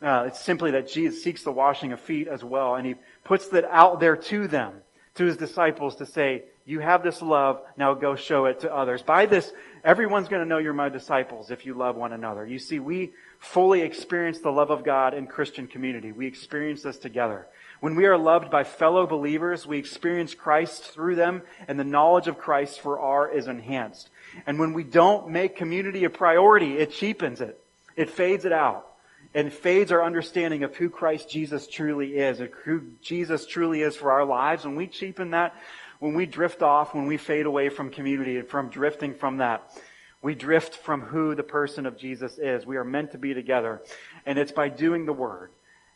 uh, 0.01 0.25
it's 0.27 0.41
simply 0.41 0.71
that 0.71 0.89
Jesus 0.89 1.23
seeks 1.23 1.43
the 1.43 1.51
washing 1.51 1.93
of 1.93 2.01
feet 2.01 2.27
as 2.27 2.43
well 2.43 2.75
and 2.75 2.85
he 2.85 2.95
puts 3.23 3.47
that 3.49 3.65
out 3.65 3.99
there 3.99 4.17
to 4.17 4.47
them, 4.47 4.73
to 5.15 5.25
his 5.25 5.37
disciples 5.37 5.95
to 5.97 6.05
say, 6.05 6.43
you 6.65 6.79
have 6.79 7.03
this 7.03 7.21
love, 7.21 7.61
now 7.77 7.93
go 7.93 8.15
show 8.15 8.45
it 8.45 8.61
to 8.61 8.73
others. 8.73 9.01
By 9.01 9.25
this, 9.25 9.51
everyone's 9.83 10.29
going 10.29 10.41
to 10.41 10.47
know 10.47 10.59
you're 10.59 10.73
my 10.73 10.89
disciples 10.89 11.51
if 11.51 11.65
you 11.65 11.73
love 11.73 11.97
one 11.97 12.13
another. 12.13 12.45
You 12.45 12.57
see, 12.57 12.79
we 12.79 13.11
fully 13.39 13.81
experience 13.81 14.39
the 14.39 14.51
love 14.51 14.69
of 14.69 14.85
God 14.85 15.13
in 15.13 15.27
Christian 15.27 15.67
community. 15.67 16.13
We 16.13 16.25
experience 16.25 16.81
this 16.81 16.97
together. 16.97 17.47
When 17.83 17.95
we 17.95 18.05
are 18.05 18.17
loved 18.17 18.49
by 18.49 18.63
fellow 18.63 19.05
believers, 19.05 19.67
we 19.67 19.77
experience 19.77 20.33
Christ 20.33 20.83
through 20.83 21.17
them, 21.17 21.41
and 21.67 21.77
the 21.77 21.83
knowledge 21.83 22.29
of 22.29 22.37
Christ 22.37 22.79
for 22.79 22.97
our 22.97 23.29
is 23.29 23.49
enhanced. 23.49 24.09
And 24.47 24.57
when 24.57 24.71
we 24.71 24.85
don't 24.85 25.27
make 25.27 25.57
community 25.57 26.05
a 26.05 26.09
priority, 26.09 26.77
it 26.77 26.93
cheapens 26.93 27.41
it. 27.41 27.61
It 27.97 28.09
fades 28.09 28.45
it 28.45 28.53
out. 28.53 28.87
And 29.33 29.51
fades 29.51 29.91
our 29.91 30.01
understanding 30.01 30.63
of 30.63 30.73
who 30.77 30.89
Christ 30.89 31.29
Jesus 31.29 31.67
truly 31.67 32.15
is, 32.15 32.39
and 32.39 32.51
who 32.63 32.83
Jesus 33.01 33.45
truly 33.45 33.81
is 33.81 33.97
for 33.97 34.13
our 34.13 34.23
lives. 34.23 34.63
When 34.63 34.77
we 34.77 34.87
cheapen 34.87 35.31
that, 35.31 35.53
when 35.99 36.13
we 36.13 36.25
drift 36.25 36.61
off, 36.61 36.95
when 36.95 37.07
we 37.07 37.17
fade 37.17 37.47
away 37.47 37.67
from 37.67 37.89
community 37.89 38.37
and 38.37 38.47
from 38.47 38.69
drifting 38.69 39.13
from 39.13 39.39
that, 39.39 39.77
we 40.21 40.35
drift 40.35 40.75
from 40.75 41.01
who 41.01 41.35
the 41.35 41.43
person 41.43 41.85
of 41.85 41.97
Jesus 41.97 42.37
is. 42.37 42.65
We 42.65 42.77
are 42.77 42.85
meant 42.85 43.11
to 43.11 43.17
be 43.17 43.33
together. 43.33 43.81
And 44.25 44.39
it's 44.39 44.53
by 44.53 44.69
doing 44.69 45.05
the 45.05 45.11
word. 45.11 45.49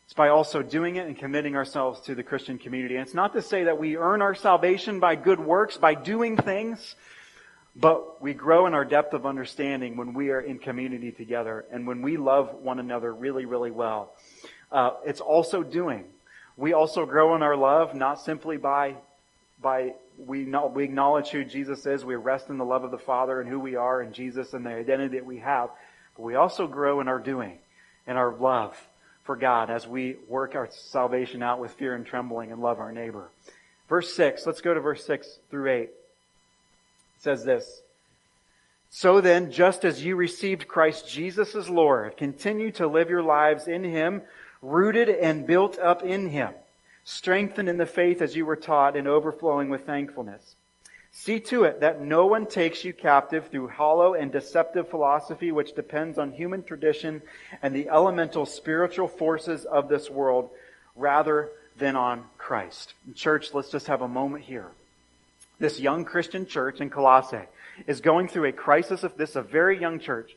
It's 0.08 0.14
by 0.14 0.30
also 0.30 0.62
doing 0.62 0.96
it 0.96 1.06
and 1.06 1.18
committing 1.18 1.54
ourselves 1.54 2.00
to 2.06 2.14
the 2.14 2.22
Christian 2.22 2.56
community. 2.56 2.94
And 2.94 3.04
it's 3.04 3.12
not 3.12 3.34
to 3.34 3.42
say 3.42 3.64
that 3.64 3.78
we 3.78 3.98
earn 3.98 4.22
our 4.22 4.34
salvation 4.34 5.00
by 5.00 5.16
good 5.16 5.38
works, 5.38 5.76
by 5.76 5.94
doing 5.94 6.34
things, 6.38 6.94
but 7.76 8.22
we 8.22 8.32
grow 8.32 8.66
in 8.66 8.72
our 8.72 8.86
depth 8.86 9.12
of 9.12 9.26
understanding 9.26 9.98
when 9.98 10.14
we 10.14 10.30
are 10.30 10.40
in 10.40 10.60
community 10.60 11.12
together 11.12 11.66
and 11.70 11.86
when 11.86 12.00
we 12.00 12.16
love 12.16 12.54
one 12.54 12.78
another 12.78 13.12
really, 13.12 13.44
really 13.44 13.70
well. 13.70 14.14
Uh, 14.72 14.92
it's 15.04 15.20
also 15.20 15.62
doing. 15.62 16.06
We 16.56 16.72
also 16.72 17.04
grow 17.04 17.36
in 17.36 17.42
our 17.42 17.54
love 17.54 17.94
not 17.94 18.18
simply 18.18 18.56
by 18.56 18.96
by 19.60 19.92
we 20.16 20.46
know, 20.46 20.68
we 20.68 20.84
acknowledge 20.84 21.28
who 21.28 21.44
Jesus 21.44 21.84
is, 21.84 22.02
we 22.02 22.14
rest 22.14 22.48
in 22.48 22.56
the 22.56 22.64
love 22.64 22.82
of 22.82 22.92
the 22.92 22.98
Father 22.98 23.42
and 23.42 23.50
who 23.50 23.60
we 23.60 23.76
are 23.76 24.00
in 24.00 24.14
Jesus 24.14 24.54
and 24.54 24.64
the 24.64 24.70
identity 24.70 25.18
that 25.18 25.26
we 25.26 25.40
have, 25.40 25.68
but 26.16 26.22
we 26.22 26.34
also 26.34 26.66
grow 26.66 27.02
in 27.02 27.08
our 27.08 27.18
doing, 27.18 27.58
in 28.06 28.16
our 28.16 28.34
love 28.34 28.74
for 29.28 29.36
God 29.36 29.68
as 29.68 29.86
we 29.86 30.16
work 30.26 30.54
our 30.54 30.70
salvation 30.72 31.42
out 31.42 31.60
with 31.60 31.72
fear 31.72 31.94
and 31.94 32.06
trembling 32.06 32.50
and 32.50 32.62
love 32.62 32.78
our 32.78 32.92
neighbor. 32.92 33.28
Verse 33.86 34.10
6, 34.14 34.46
let's 34.46 34.62
go 34.62 34.72
to 34.72 34.80
verse 34.80 35.04
6 35.04 35.38
through 35.50 35.70
8. 35.70 35.80
It 35.82 35.92
says 37.18 37.44
this. 37.44 37.82
So 38.88 39.20
then, 39.20 39.52
just 39.52 39.84
as 39.84 40.02
you 40.02 40.16
received 40.16 40.66
Christ 40.66 41.10
Jesus 41.10 41.54
as 41.54 41.68
Lord, 41.68 42.16
continue 42.16 42.70
to 42.72 42.86
live 42.86 43.10
your 43.10 43.22
lives 43.22 43.68
in 43.68 43.84
Him, 43.84 44.22
rooted 44.62 45.10
and 45.10 45.46
built 45.46 45.78
up 45.78 46.02
in 46.02 46.30
Him 46.30 46.54
strengthened 47.04 47.70
in 47.70 47.78
the 47.78 47.86
faith 47.86 48.20
as 48.20 48.36
you 48.36 48.44
were 48.44 48.56
taught, 48.56 48.94
and 48.94 49.08
overflowing 49.08 49.70
with 49.70 49.86
thankfulness. 49.86 50.56
See 51.20 51.40
to 51.40 51.64
it 51.64 51.80
that 51.80 52.00
no 52.00 52.26
one 52.26 52.46
takes 52.46 52.84
you 52.84 52.92
captive 52.92 53.48
through 53.48 53.68
hollow 53.68 54.14
and 54.14 54.30
deceptive 54.30 54.88
philosophy 54.88 55.50
which 55.50 55.74
depends 55.74 56.16
on 56.16 56.30
human 56.30 56.62
tradition 56.62 57.22
and 57.60 57.74
the 57.74 57.88
elemental 57.88 58.46
spiritual 58.46 59.08
forces 59.08 59.64
of 59.64 59.88
this 59.88 60.08
world 60.08 60.48
rather 60.94 61.50
than 61.76 61.96
on 61.96 62.24
Christ. 62.38 62.94
Church, 63.16 63.52
let's 63.52 63.68
just 63.68 63.88
have 63.88 64.00
a 64.00 64.06
moment 64.06 64.44
here. 64.44 64.68
This 65.58 65.80
young 65.80 66.04
Christian 66.04 66.46
church 66.46 66.80
in 66.80 66.88
Colossae 66.88 67.48
is 67.88 68.00
going 68.00 68.28
through 68.28 68.44
a 68.44 68.52
crisis 68.52 69.02
of 69.02 69.16
this, 69.16 69.34
a 69.34 69.42
very 69.42 69.80
young 69.80 69.98
church, 69.98 70.36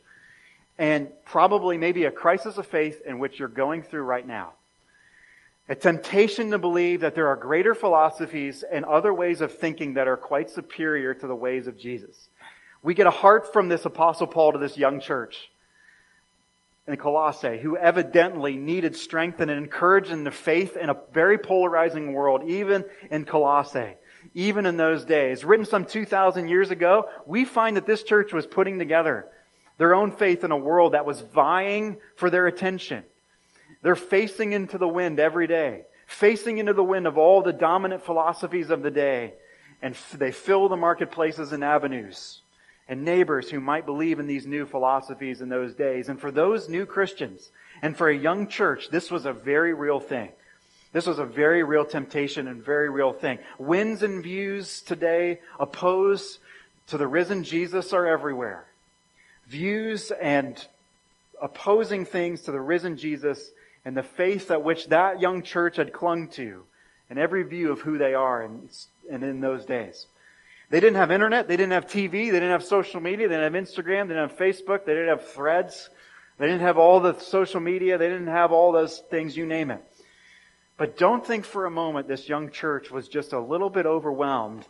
and 0.78 1.08
probably 1.24 1.78
maybe 1.78 2.06
a 2.06 2.10
crisis 2.10 2.58
of 2.58 2.66
faith 2.66 3.00
in 3.06 3.20
which 3.20 3.38
you're 3.38 3.46
going 3.46 3.84
through 3.84 4.02
right 4.02 4.26
now 4.26 4.54
a 5.68 5.74
temptation 5.74 6.50
to 6.50 6.58
believe 6.58 7.00
that 7.00 7.14
there 7.14 7.28
are 7.28 7.36
greater 7.36 7.74
philosophies 7.74 8.64
and 8.70 8.84
other 8.84 9.14
ways 9.14 9.40
of 9.40 9.56
thinking 9.56 9.94
that 9.94 10.08
are 10.08 10.16
quite 10.16 10.50
superior 10.50 11.14
to 11.14 11.26
the 11.26 11.34
ways 11.34 11.66
of 11.66 11.78
Jesus. 11.78 12.28
We 12.82 12.94
get 12.94 13.06
a 13.06 13.10
heart 13.10 13.52
from 13.52 13.68
this 13.68 13.84
apostle 13.84 14.26
Paul 14.26 14.52
to 14.52 14.58
this 14.58 14.76
young 14.76 15.00
church. 15.00 15.50
in 16.86 16.96
Colossae 16.96 17.58
who 17.58 17.76
evidently 17.76 18.56
needed 18.56 18.96
strength 18.96 19.40
and 19.40 19.50
encouragement 19.50 20.20
in 20.20 20.24
the 20.24 20.30
faith 20.30 20.76
in 20.76 20.90
a 20.90 20.96
very 21.12 21.38
polarizing 21.38 22.12
world, 22.12 22.42
even 22.48 22.84
in 23.10 23.24
Colossae, 23.24 23.94
even 24.34 24.66
in 24.66 24.76
those 24.76 25.04
days. 25.04 25.44
Written 25.44 25.66
some 25.66 25.84
2,000 25.84 26.48
years 26.48 26.70
ago, 26.70 27.08
we 27.26 27.44
find 27.44 27.76
that 27.76 27.86
this 27.86 28.02
church 28.02 28.32
was 28.32 28.46
putting 28.46 28.78
together 28.78 29.26
their 29.78 29.94
own 29.94 30.12
faith 30.12 30.44
in 30.44 30.50
a 30.50 30.56
world 30.56 30.92
that 30.92 31.06
was 31.06 31.20
vying 31.20 31.98
for 32.16 32.30
their 32.30 32.46
attention. 32.46 33.04
They're 33.82 33.96
facing 33.96 34.52
into 34.52 34.78
the 34.78 34.88
wind 34.88 35.18
every 35.18 35.46
day, 35.46 35.82
facing 36.06 36.58
into 36.58 36.72
the 36.72 36.84
wind 36.84 37.06
of 37.06 37.18
all 37.18 37.42
the 37.42 37.52
dominant 37.52 38.04
philosophies 38.04 38.70
of 38.70 38.82
the 38.82 38.90
day, 38.90 39.34
and 39.82 39.96
they 40.14 40.30
fill 40.30 40.68
the 40.68 40.76
marketplaces 40.76 41.52
and 41.52 41.64
avenues 41.64 42.40
and 42.88 43.04
neighbors 43.04 43.50
who 43.50 43.60
might 43.60 43.86
believe 43.86 44.18
in 44.18 44.26
these 44.26 44.46
new 44.46 44.66
philosophies 44.66 45.40
in 45.40 45.48
those 45.48 45.74
days. 45.74 46.08
And 46.08 46.20
for 46.20 46.30
those 46.30 46.68
new 46.68 46.86
Christians 46.86 47.50
and 47.80 47.96
for 47.96 48.08
a 48.08 48.16
young 48.16 48.48
church, 48.48 48.88
this 48.90 49.10
was 49.10 49.24
a 49.24 49.32
very 49.32 49.74
real 49.74 50.00
thing. 50.00 50.30
This 50.92 51.06
was 51.06 51.18
a 51.18 51.24
very 51.24 51.62
real 51.62 51.86
temptation 51.86 52.48
and 52.48 52.62
very 52.62 52.90
real 52.90 53.12
thing. 53.12 53.38
Winds 53.58 54.02
and 54.02 54.22
views 54.22 54.82
today 54.82 55.40
opposed 55.58 56.38
to 56.88 56.98
the 56.98 57.06
risen 57.06 57.44
Jesus 57.44 57.92
are 57.92 58.06
everywhere. 58.06 58.66
Views 59.48 60.10
and 60.10 60.64
opposing 61.40 62.04
things 62.04 62.42
to 62.42 62.52
the 62.52 62.60
risen 62.60 62.96
Jesus 62.96 63.50
and 63.84 63.96
the 63.96 64.02
faith 64.02 64.50
at 64.50 64.62
which 64.62 64.88
that 64.88 65.20
young 65.20 65.42
church 65.42 65.76
had 65.76 65.92
clung 65.92 66.28
to 66.28 66.64
and 67.10 67.18
every 67.18 67.42
view 67.42 67.72
of 67.72 67.80
who 67.80 67.98
they 67.98 68.14
are 68.14 68.42
and, 68.42 68.68
and 69.10 69.22
in 69.22 69.40
those 69.40 69.64
days. 69.64 70.06
They 70.70 70.80
didn't 70.80 70.96
have 70.96 71.10
internet. 71.10 71.48
They 71.48 71.56
didn't 71.56 71.72
have 71.72 71.86
TV. 71.86 72.10
They 72.10 72.30
didn't 72.30 72.50
have 72.50 72.64
social 72.64 73.00
media. 73.00 73.28
They 73.28 73.34
didn't 73.34 73.52
have 73.52 73.62
Instagram. 73.62 74.08
They 74.08 74.14
didn't 74.14 74.30
have 74.30 74.38
Facebook. 74.38 74.86
They 74.86 74.94
didn't 74.94 75.08
have 75.08 75.28
threads. 75.28 75.90
They 76.38 76.46
didn't 76.46 76.62
have 76.62 76.78
all 76.78 77.00
the 77.00 77.18
social 77.18 77.60
media. 77.60 77.98
They 77.98 78.08
didn't 78.08 78.28
have 78.28 78.52
all 78.52 78.72
those 78.72 79.00
things, 79.10 79.36
you 79.36 79.44
name 79.44 79.70
it. 79.70 79.84
But 80.78 80.96
don't 80.96 81.24
think 81.24 81.44
for 81.44 81.66
a 81.66 81.70
moment 81.70 82.08
this 82.08 82.28
young 82.28 82.50
church 82.50 82.90
was 82.90 83.08
just 83.08 83.32
a 83.32 83.38
little 83.38 83.70
bit 83.70 83.84
overwhelmed 83.84 84.66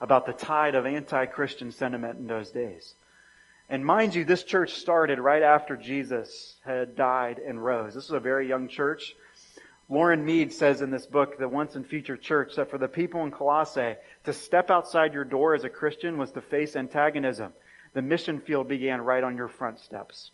about 0.00 0.24
the 0.24 0.32
tide 0.32 0.74
of 0.74 0.86
anti-Christian 0.86 1.72
sentiment 1.72 2.18
in 2.18 2.26
those 2.26 2.50
days. 2.50 2.94
And 3.70 3.86
mind 3.86 4.16
you, 4.16 4.24
this 4.24 4.42
church 4.42 4.74
started 4.74 5.20
right 5.20 5.44
after 5.44 5.76
Jesus 5.76 6.56
had 6.64 6.96
died 6.96 7.38
and 7.38 7.64
rose. 7.64 7.94
This 7.94 8.08
was 8.08 8.16
a 8.16 8.20
very 8.20 8.48
young 8.48 8.66
church. 8.66 9.14
Loren 9.88 10.24
Mead 10.24 10.52
says 10.52 10.82
in 10.82 10.90
this 10.90 11.06
book, 11.06 11.38
The 11.38 11.48
Once 11.48 11.76
and 11.76 11.86
Future 11.86 12.16
Church, 12.16 12.56
that 12.56 12.68
for 12.68 12.78
the 12.78 12.88
people 12.88 13.22
in 13.22 13.30
Colossae, 13.30 13.94
to 14.24 14.32
step 14.32 14.70
outside 14.70 15.14
your 15.14 15.24
door 15.24 15.54
as 15.54 15.62
a 15.62 15.68
Christian 15.68 16.18
was 16.18 16.32
to 16.32 16.40
face 16.40 16.74
antagonism. 16.74 17.52
The 17.94 18.02
mission 18.02 18.40
field 18.40 18.66
began 18.66 19.02
right 19.02 19.22
on 19.22 19.36
your 19.36 19.48
front 19.48 19.78
steps. 19.78 20.32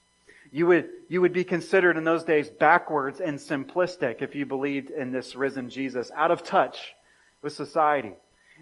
You 0.51 0.67
would, 0.69 0.89
you 1.11 1.21
would 1.21 1.35
be 1.35 1.45
considered 1.45 1.99
in 1.99 2.05
those 2.05 2.25
days 2.25 2.49
backwards 2.49 3.21
and 3.21 3.39
simplistic 3.39 4.23
if 4.23 4.35
you 4.35 4.47
believed 4.47 4.91
in 4.91 5.13
this 5.13 5.37
risen 5.37 5.69
Jesus, 5.69 6.11
out 6.15 6.31
of 6.31 6.43
touch 6.43 6.95
with 7.43 7.53
society. 7.53 8.13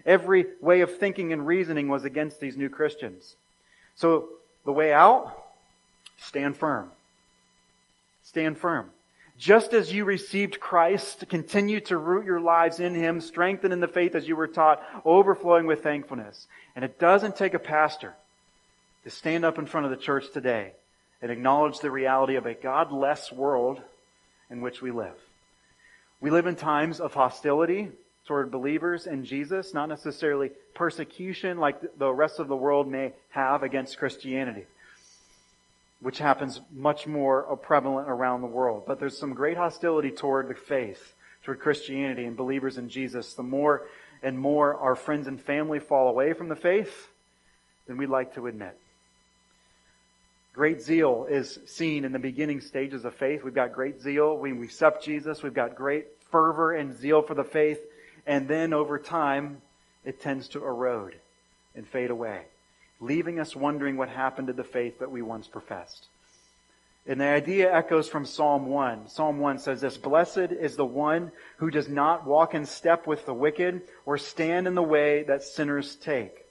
Every 0.05 0.47
way 0.59 0.81
of 0.81 0.97
thinking 0.97 1.31
and 1.31 1.47
reasoning 1.47 1.87
was 1.87 2.03
against 2.03 2.41
these 2.41 2.57
new 2.57 2.69
Christians. 2.69 3.35
So 3.95 4.27
the 4.65 4.73
way 4.73 4.91
out, 4.91 5.35
stand 6.17 6.57
firm. 6.57 6.89
Stand 8.23 8.57
firm. 8.57 8.89
Just 9.37 9.73
as 9.73 9.93
you 9.93 10.05
received 10.05 10.59
Christ, 10.59 11.25
continue 11.29 11.81
to 11.81 11.97
root 11.97 12.25
your 12.25 12.39
lives 12.39 12.79
in 12.79 12.95
Him, 12.95 13.19
strengthen 13.21 13.71
in 13.71 13.81
the 13.81 13.87
faith 13.87 14.15
as 14.15 14.27
you 14.27 14.35
were 14.35 14.47
taught, 14.47 14.81
overflowing 15.03 15.67
with 15.67 15.83
thankfulness. 15.83 16.47
And 16.75 16.85
it 16.85 16.99
doesn't 16.99 17.35
take 17.35 17.53
a 17.53 17.59
pastor 17.59 18.13
to 19.03 19.09
stand 19.09 19.45
up 19.45 19.59
in 19.59 19.65
front 19.65 19.85
of 19.85 19.91
the 19.91 20.03
church 20.03 20.25
today 20.33 20.71
and 21.21 21.31
acknowledge 21.31 21.79
the 21.79 21.91
reality 21.91 22.35
of 22.35 22.45
a 22.45 22.53
God-less 22.53 23.31
world 23.31 23.81
in 24.49 24.61
which 24.61 24.81
we 24.81 24.91
live. 24.91 25.15
We 26.21 26.31
live 26.31 26.47
in 26.47 26.55
times 26.55 26.99
of 26.99 27.13
hostility 27.13 27.91
toward 28.25 28.51
believers 28.51 29.07
in 29.07 29.25
Jesus, 29.25 29.73
not 29.73 29.89
necessarily 29.89 30.51
persecution 30.73 31.57
like 31.57 31.97
the 31.97 32.11
rest 32.11 32.39
of 32.39 32.47
the 32.47 32.55
world 32.55 32.87
may 32.87 33.13
have 33.29 33.63
against 33.63 33.97
Christianity 33.97 34.65
which 36.05 36.19
happens 36.19 36.61
much 36.71 37.07
more 37.07 37.43
prevalent 37.57 38.07
around 38.07 38.41
the 38.41 38.47
world. 38.47 38.83
But 38.85 38.99
there's 38.99 39.17
some 39.17 39.33
great 39.33 39.57
hostility 39.57 40.11
toward 40.11 40.47
the 40.47 40.53
faith, 40.53 41.15
toward 41.43 41.59
Christianity 41.59 42.25
and 42.25 42.37
believers 42.37 42.77
in 42.77 42.89
Jesus. 42.89 43.33
The 43.33 43.41
more 43.41 43.87
and 44.21 44.37
more 44.37 44.75
our 44.75 44.95
friends 44.95 45.25
and 45.25 45.41
family 45.41 45.79
fall 45.79 46.07
away 46.07 46.33
from 46.33 46.47
the 46.47 46.55
faith 46.55 47.07
than 47.87 47.97
we'd 47.97 48.09
like 48.09 48.35
to 48.35 48.45
admit. 48.45 48.77
Great 50.53 50.81
zeal 50.81 51.25
is 51.29 51.57
seen 51.65 52.05
in 52.05 52.11
the 52.11 52.19
beginning 52.19 52.61
stages 52.61 53.03
of 53.03 53.15
faith. 53.15 53.43
We've 53.43 53.55
got 53.55 53.73
great 53.73 53.99
zeal 53.99 54.37
we 54.37 54.51
accept 54.63 55.03
Jesus. 55.03 55.43
We've 55.43 55.55
got 55.55 55.75
great 55.75 56.05
fervor 56.31 56.73
and 56.73 56.95
zeal 56.95 57.23
for 57.23 57.33
the 57.33 57.43
faith. 57.43 57.79
And 58.25 58.47
then 58.47 58.73
over 58.73 58.97
time, 58.97 59.61
it 60.03 60.21
tends 60.21 60.47
to 60.49 60.63
erode 60.63 61.15
and 61.75 61.87
fade 61.87 62.09
away 62.09 62.45
leaving 62.99 63.39
us 63.39 63.55
wondering 63.55 63.97
what 63.97 64.09
happened 64.09 64.47
to 64.47 64.53
the 64.53 64.63
faith 64.63 64.99
that 64.99 65.11
we 65.11 65.21
once 65.21 65.47
professed. 65.47 66.07
And 67.07 67.21
the 67.21 67.25
idea 67.25 67.71
echoes 67.71 68.09
from 68.09 68.25
Psalm 68.25 68.65
1. 68.65 69.09
Psalm 69.09 69.37
1 69.39 69.59
says 69.59 69.81
this, 69.81 69.97
Blessed 69.97 70.51
is 70.59 70.75
the 70.75 70.85
one 70.85 71.31
who 71.57 71.69
does 71.69 71.87
not 71.87 72.25
walk 72.25 72.55
in 72.55 72.65
step 72.65 73.05
with 73.05 73.25
the 73.25 73.33
wicked, 73.33 73.81
or 74.05 74.17
stand 74.17 74.65
in 74.65 74.73
the 74.73 74.81
way 74.81 75.23
that 75.23 75.43
sinners 75.43 75.95
take, 75.95 76.45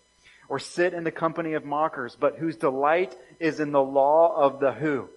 or 0.48 0.60
sit 0.60 0.94
in 0.94 1.02
the 1.02 1.10
company 1.10 1.54
of 1.54 1.64
mockers, 1.64 2.16
but 2.18 2.37
whose 2.37 2.56
delight 2.56 3.16
is 3.40 3.58
in 3.58 3.72
the 3.72 3.82
law 3.82 4.37
of 4.37 4.60
the 4.60 4.72
who? 4.72 5.08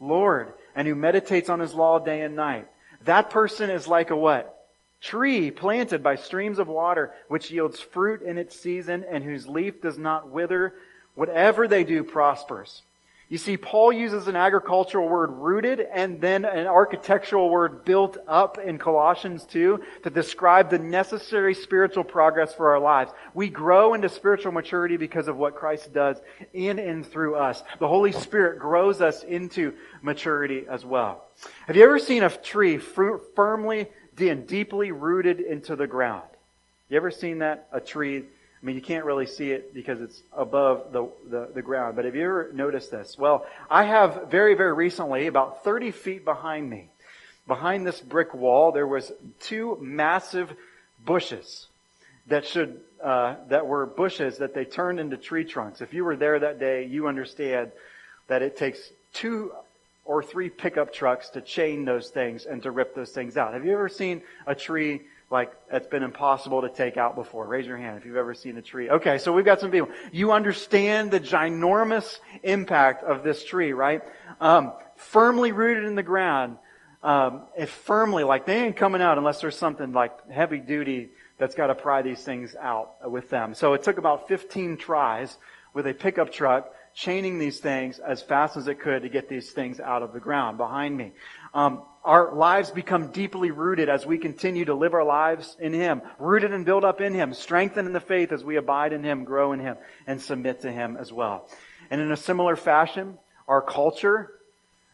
Lord, 0.00 0.52
and 0.74 0.88
who 0.88 0.96
meditates 0.96 1.48
on 1.48 1.60
his 1.60 1.74
law 1.74 2.00
day 2.00 2.22
and 2.22 2.34
night. 2.34 2.66
That 3.04 3.30
person 3.30 3.70
is 3.70 3.86
like 3.86 4.10
a 4.10 4.16
what? 4.16 4.59
Tree 5.00 5.50
planted 5.50 6.02
by 6.02 6.16
streams 6.16 6.58
of 6.58 6.68
water, 6.68 7.12
which 7.28 7.50
yields 7.50 7.80
fruit 7.80 8.22
in 8.22 8.38
its 8.38 8.58
season 8.58 9.04
and 9.08 9.24
whose 9.24 9.48
leaf 9.48 9.80
does 9.80 9.98
not 9.98 10.30
wither. 10.30 10.74
Whatever 11.14 11.66
they 11.66 11.84
do 11.84 12.04
prospers. 12.04 12.82
You 13.30 13.38
see, 13.38 13.56
Paul 13.56 13.92
uses 13.92 14.26
an 14.26 14.34
agricultural 14.34 15.08
word 15.08 15.30
rooted 15.30 15.78
and 15.78 16.20
then 16.20 16.44
an 16.44 16.66
architectural 16.66 17.48
word 17.48 17.84
built 17.84 18.18
up 18.26 18.58
in 18.58 18.76
Colossians 18.76 19.44
2 19.44 19.80
to 20.02 20.10
describe 20.10 20.68
the 20.68 20.80
necessary 20.80 21.54
spiritual 21.54 22.02
progress 22.02 22.52
for 22.52 22.70
our 22.70 22.80
lives. 22.80 23.12
We 23.32 23.48
grow 23.48 23.94
into 23.94 24.08
spiritual 24.08 24.50
maturity 24.50 24.96
because 24.96 25.28
of 25.28 25.36
what 25.36 25.54
Christ 25.54 25.92
does 25.92 26.16
in 26.52 26.80
and 26.80 27.06
through 27.06 27.36
us. 27.36 27.62
The 27.78 27.86
Holy 27.86 28.10
Spirit 28.10 28.58
grows 28.58 29.00
us 29.00 29.22
into 29.22 29.74
maturity 30.02 30.64
as 30.68 30.84
well. 30.84 31.24
Have 31.68 31.76
you 31.76 31.84
ever 31.84 32.00
seen 32.00 32.24
a 32.24 32.30
tree 32.30 32.78
firmly 32.78 33.86
deeply 34.28 34.92
rooted 34.92 35.40
into 35.40 35.76
the 35.76 35.86
ground. 35.86 36.28
You 36.88 36.96
ever 36.96 37.10
seen 37.10 37.38
that? 37.38 37.68
A 37.72 37.80
tree? 37.80 38.18
I 38.18 38.66
mean, 38.66 38.76
you 38.76 38.82
can't 38.82 39.04
really 39.04 39.26
see 39.26 39.52
it 39.52 39.72
because 39.72 40.00
it's 40.00 40.22
above 40.36 40.92
the, 40.92 41.08
the, 41.28 41.48
the, 41.54 41.62
ground, 41.62 41.96
but 41.96 42.04
have 42.04 42.14
you 42.14 42.24
ever 42.24 42.50
noticed 42.52 42.90
this? 42.90 43.16
Well, 43.16 43.46
I 43.70 43.84
have 43.84 44.28
very, 44.30 44.54
very 44.54 44.74
recently, 44.74 45.28
about 45.28 45.64
30 45.64 45.92
feet 45.92 46.24
behind 46.26 46.68
me, 46.68 46.88
behind 47.46 47.86
this 47.86 48.00
brick 48.00 48.34
wall, 48.34 48.70
there 48.72 48.86
was 48.86 49.12
two 49.40 49.78
massive 49.80 50.52
bushes 51.06 51.68
that 52.26 52.44
should, 52.44 52.80
uh, 53.02 53.36
that 53.48 53.66
were 53.66 53.86
bushes 53.86 54.38
that 54.38 54.52
they 54.52 54.66
turned 54.66 55.00
into 55.00 55.16
tree 55.16 55.44
trunks. 55.44 55.80
If 55.80 55.94
you 55.94 56.04
were 56.04 56.16
there 56.16 56.38
that 56.38 56.60
day, 56.60 56.84
you 56.84 57.08
understand 57.08 57.72
that 58.28 58.42
it 58.42 58.58
takes 58.58 58.78
two 59.14 59.52
or 60.10 60.24
three 60.24 60.50
pickup 60.50 60.92
trucks 60.92 61.28
to 61.30 61.40
chain 61.40 61.84
those 61.84 62.08
things 62.08 62.44
and 62.44 62.64
to 62.64 62.72
rip 62.72 62.96
those 62.96 63.10
things 63.10 63.36
out. 63.36 63.54
Have 63.54 63.64
you 63.64 63.72
ever 63.72 63.88
seen 63.88 64.22
a 64.44 64.56
tree 64.56 65.02
like 65.30 65.52
that's 65.70 65.86
been 65.86 66.02
impossible 66.02 66.62
to 66.62 66.68
take 66.68 66.96
out 66.96 67.14
before? 67.14 67.46
Raise 67.46 67.64
your 67.64 67.76
hand 67.76 67.96
if 67.96 68.04
you've 68.04 68.16
ever 68.16 68.34
seen 68.34 68.56
a 68.56 68.62
tree. 68.62 68.90
Okay, 68.90 69.18
so 69.18 69.32
we've 69.32 69.44
got 69.44 69.60
some 69.60 69.70
people. 69.70 69.88
You 70.10 70.32
understand 70.32 71.12
the 71.12 71.20
ginormous 71.20 72.18
impact 72.42 73.04
of 73.04 73.22
this 73.22 73.44
tree, 73.44 73.72
right? 73.72 74.02
Um, 74.40 74.72
firmly 74.96 75.52
rooted 75.52 75.84
in 75.84 75.94
the 75.94 76.02
ground. 76.02 76.56
Um, 77.04 77.42
firmly, 77.68 78.24
like 78.24 78.46
they 78.46 78.64
ain't 78.64 78.76
coming 78.76 79.00
out 79.00 79.16
unless 79.16 79.40
there's 79.40 79.56
something 79.56 79.92
like 79.92 80.28
heavy 80.28 80.58
duty 80.58 81.10
that's 81.38 81.54
got 81.54 81.68
to 81.68 81.76
pry 81.76 82.02
these 82.02 82.20
things 82.20 82.56
out 82.60 83.08
with 83.08 83.30
them. 83.30 83.54
So 83.54 83.74
it 83.74 83.84
took 83.84 83.96
about 83.96 84.26
15 84.26 84.76
tries 84.76 85.38
with 85.72 85.86
a 85.86 85.94
pickup 85.94 86.32
truck 86.32 86.74
chaining 86.94 87.38
these 87.38 87.60
things 87.60 87.98
as 87.98 88.22
fast 88.22 88.56
as 88.56 88.68
it 88.68 88.80
could 88.80 89.02
to 89.02 89.08
get 89.08 89.28
these 89.28 89.50
things 89.50 89.80
out 89.80 90.02
of 90.02 90.12
the 90.12 90.20
ground 90.20 90.58
behind 90.58 90.96
me. 90.96 91.12
Um, 91.54 91.82
our 92.04 92.34
lives 92.34 92.70
become 92.70 93.12
deeply 93.12 93.50
rooted 93.50 93.88
as 93.88 94.06
we 94.06 94.18
continue 94.18 94.64
to 94.64 94.74
live 94.74 94.94
our 94.94 95.04
lives 95.04 95.56
in 95.60 95.72
Him, 95.72 96.02
rooted 96.18 96.52
and 96.52 96.64
built 96.64 96.84
up 96.84 97.00
in 97.00 97.12
Him, 97.12 97.34
strengthened 97.34 97.86
in 97.86 97.92
the 97.92 98.00
faith 98.00 98.32
as 98.32 98.42
we 98.42 98.56
abide 98.56 98.92
in 98.92 99.04
Him, 99.04 99.24
grow 99.24 99.52
in 99.52 99.60
Him, 99.60 99.76
and 100.06 100.20
submit 100.20 100.60
to 100.62 100.72
Him 100.72 100.96
as 100.96 101.12
well. 101.12 101.48
And 101.90 102.00
in 102.00 102.10
a 102.10 102.16
similar 102.16 102.56
fashion, 102.56 103.18
our 103.48 103.60
culture 103.60 104.32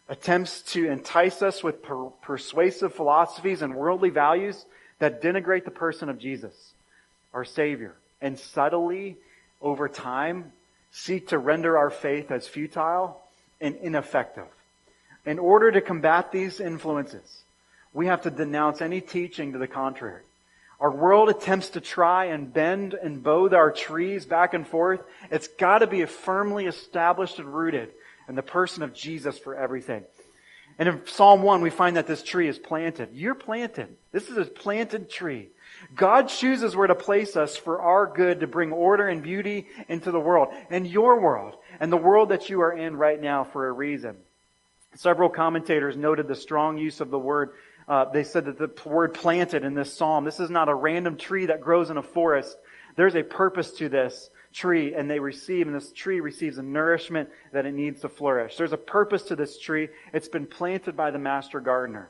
attempts 0.09 0.63
to 0.63 0.89
entice 0.89 1.43
us 1.43 1.63
with 1.63 1.83
per- 1.83 2.11
persuasive 2.23 2.95
philosophies 2.95 3.63
and 3.63 3.75
worldly 3.75 4.11
values 4.11 4.65
that 4.99 5.23
denigrate 5.23 5.65
the 5.65 5.71
person 5.71 6.09
of 6.09 6.19
Jesus, 6.19 6.73
our 7.35 7.45
Savior, 7.45 7.95
and 8.21 8.39
subtly, 8.39 9.17
over 9.61 9.89
time, 9.89 10.53
seek 10.97 11.29
to 11.29 11.39
render 11.39 11.77
our 11.77 11.91
faith 11.91 12.31
as 12.31 12.49
futile 12.49 13.21
and 13.61 13.77
ineffective. 13.77 14.47
In 15.27 15.39
order 15.39 15.71
to 15.71 15.83
combat 15.83 16.33
these 16.33 16.59
influences, 16.59 17.43
we 17.93 18.07
have 18.07 18.23
to 18.23 18.31
denounce 18.31 18.81
any 18.81 19.03
teaching 19.03 19.53
to 19.53 19.59
the 19.59 19.67
contrary. 19.67 20.23
Our 20.81 20.91
world 20.91 21.29
attempts 21.29 21.71
to 21.71 21.83
try 21.83 22.27
and 22.27 22.53
bend 22.53 22.95
and 22.95 23.23
bow 23.23 23.51
our 23.51 23.73
trees 23.73 24.25
back 24.25 24.55
and 24.55 24.67
forth. 24.67 25.01
It's 25.31 25.49
got 25.49 25.79
to 25.79 25.87
be 25.87 26.05
firmly 26.07 26.65
established 26.65 27.39
and 27.39 27.55
rooted 27.55 27.91
in 28.27 28.35
the 28.35 28.43
person 28.43 28.83
of 28.83 28.95
Jesus 28.95 29.39
for 29.39 29.55
everything. 29.55 30.03
And 30.79 30.89
in 30.89 31.07
Psalm 31.07 31.43
1, 31.43 31.61
we 31.61 31.71
find 31.71 31.97
that 31.97 32.07
this 32.07 32.23
tree 32.23 32.49
is 32.49 32.59
planted. 32.59 33.11
You're 33.13 33.35
planted. 33.35 33.97
This 34.13 34.29
is 34.29 34.37
a 34.39 34.45
planted 34.45 35.11
tree. 35.11 35.49
God 35.95 36.29
chooses 36.29 36.75
where 36.75 36.87
to 36.87 36.95
place 36.95 37.37
us 37.37 37.57
for 37.57 37.81
our 37.81 38.07
good 38.07 38.41
to 38.41 38.47
bring 38.47 38.73
order 38.73 39.09
and 39.09 39.23
beauty 39.23 39.69
into 39.89 40.11
the 40.11 40.21
world, 40.21 40.49
and 40.71 40.87
your 40.87 41.21
world, 41.21 41.57
and 41.79 41.93
the 41.93 41.97
world 41.97 42.31
that 42.31 42.51
you 42.51 42.61
are 42.61 42.73
in 42.73 42.97
right 42.97 43.21
now 43.21 43.45
for 43.45 43.69
a 43.69 43.73
reason. 43.73 44.17
Several 44.97 45.29
commentators 45.29 45.97
noted 45.97 46.27
the 46.27 46.35
strong 46.35 46.79
use 46.79 47.01
of 47.01 47.11
the 47.11 47.19
word. 47.19 47.51
Uh, 47.87 48.07
they 48.07 48.25
said 48.25 48.47
that 48.47 48.59
the 48.59 48.71
word 48.89 49.15
planted 49.15 49.63
in 49.63 49.75
this 49.75 49.93
psalm, 49.93 50.25
this 50.25 50.41
is 50.41 50.51
not 50.51 50.69
a 50.69 50.75
random 50.75 51.17
tree 51.17 51.47
that 51.47 51.61
grows 51.61 51.91
in 51.91 51.97
a 51.97 52.03
forest. 52.03 52.57
There's 52.97 53.15
a 53.15 53.23
purpose 53.23 53.73
to 53.73 53.89
this 53.89 54.31
tree, 54.53 54.95
and 54.95 55.09
they 55.09 55.21
receive, 55.21 55.67
and 55.67 55.77
this 55.77 55.93
tree 55.93 56.21
receives 56.21 56.57
the 56.57 56.63
nourishment 56.63 57.29
that 57.53 57.67
it 57.67 57.75
needs 57.75 58.01
to 58.01 58.09
flourish. 58.09 58.57
There's 58.57 58.73
a 58.73 58.79
purpose 58.79 59.25
to 59.25 59.37
this 59.37 59.59
tree. 59.59 59.89
It's 60.15 60.29
been 60.29 60.47
planted 60.47 60.97
by 60.97 61.11
the 61.11 61.19
master 61.19 61.61
gardener. 61.61 62.09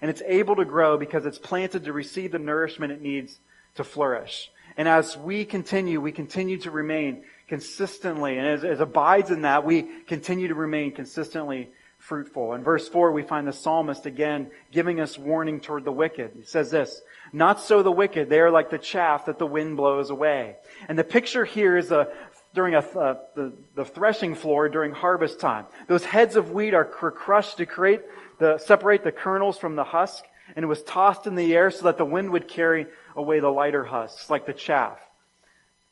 And 0.00 0.10
it's 0.10 0.22
able 0.26 0.56
to 0.56 0.64
grow 0.64 0.98
because 0.98 1.26
it's 1.26 1.38
planted 1.38 1.84
to 1.84 1.92
receive 1.92 2.32
the 2.32 2.38
nourishment 2.38 2.92
it 2.92 3.00
needs 3.00 3.38
to 3.76 3.84
flourish. 3.84 4.50
And 4.76 4.88
as 4.88 5.16
we 5.16 5.44
continue, 5.44 6.00
we 6.00 6.12
continue 6.12 6.58
to 6.58 6.70
remain 6.70 7.24
consistently, 7.48 8.36
and 8.38 8.46
as, 8.46 8.64
as 8.64 8.80
abides 8.80 9.30
in 9.30 9.42
that, 9.42 9.64
we 9.64 9.82
continue 10.06 10.48
to 10.48 10.54
remain 10.54 10.92
consistently 10.92 11.70
fruitful. 11.98 12.54
In 12.54 12.62
verse 12.62 12.88
4, 12.88 13.12
we 13.12 13.22
find 13.22 13.46
the 13.46 13.52
psalmist 13.52 14.06
again 14.06 14.50
giving 14.70 15.00
us 15.00 15.18
warning 15.18 15.60
toward 15.60 15.84
the 15.84 15.92
wicked. 15.92 16.32
He 16.36 16.42
says 16.42 16.70
this, 16.70 17.00
Not 17.32 17.60
so 17.60 17.82
the 17.82 17.92
wicked, 17.92 18.28
they 18.28 18.40
are 18.40 18.50
like 18.50 18.70
the 18.70 18.78
chaff 18.78 19.26
that 19.26 19.38
the 19.38 19.46
wind 19.46 19.76
blows 19.76 20.10
away. 20.10 20.56
And 20.88 20.98
the 20.98 21.04
picture 21.04 21.44
here 21.44 21.76
is 21.76 21.90
a, 21.90 22.08
during 22.56 22.74
a, 22.74 22.78
uh, 22.78 23.18
the, 23.36 23.52
the 23.76 23.84
threshing 23.84 24.34
floor 24.34 24.68
during 24.68 24.90
harvest 24.90 25.38
time. 25.38 25.66
Those 25.86 26.04
heads 26.04 26.34
of 26.34 26.50
wheat 26.50 26.74
are 26.74 26.84
crushed 26.84 27.58
to 27.58 27.66
create 27.66 28.00
the, 28.40 28.58
separate 28.58 29.04
the 29.04 29.12
kernels 29.12 29.58
from 29.58 29.76
the 29.76 29.84
husk, 29.84 30.24
and 30.56 30.64
it 30.64 30.66
was 30.66 30.82
tossed 30.82 31.26
in 31.26 31.36
the 31.36 31.54
air 31.54 31.70
so 31.70 31.84
that 31.84 31.98
the 31.98 32.04
wind 32.04 32.30
would 32.30 32.48
carry 32.48 32.86
away 33.14 33.40
the 33.40 33.48
lighter 33.48 33.84
husks, 33.84 34.30
like 34.30 34.46
the 34.46 34.52
chaff, 34.52 34.98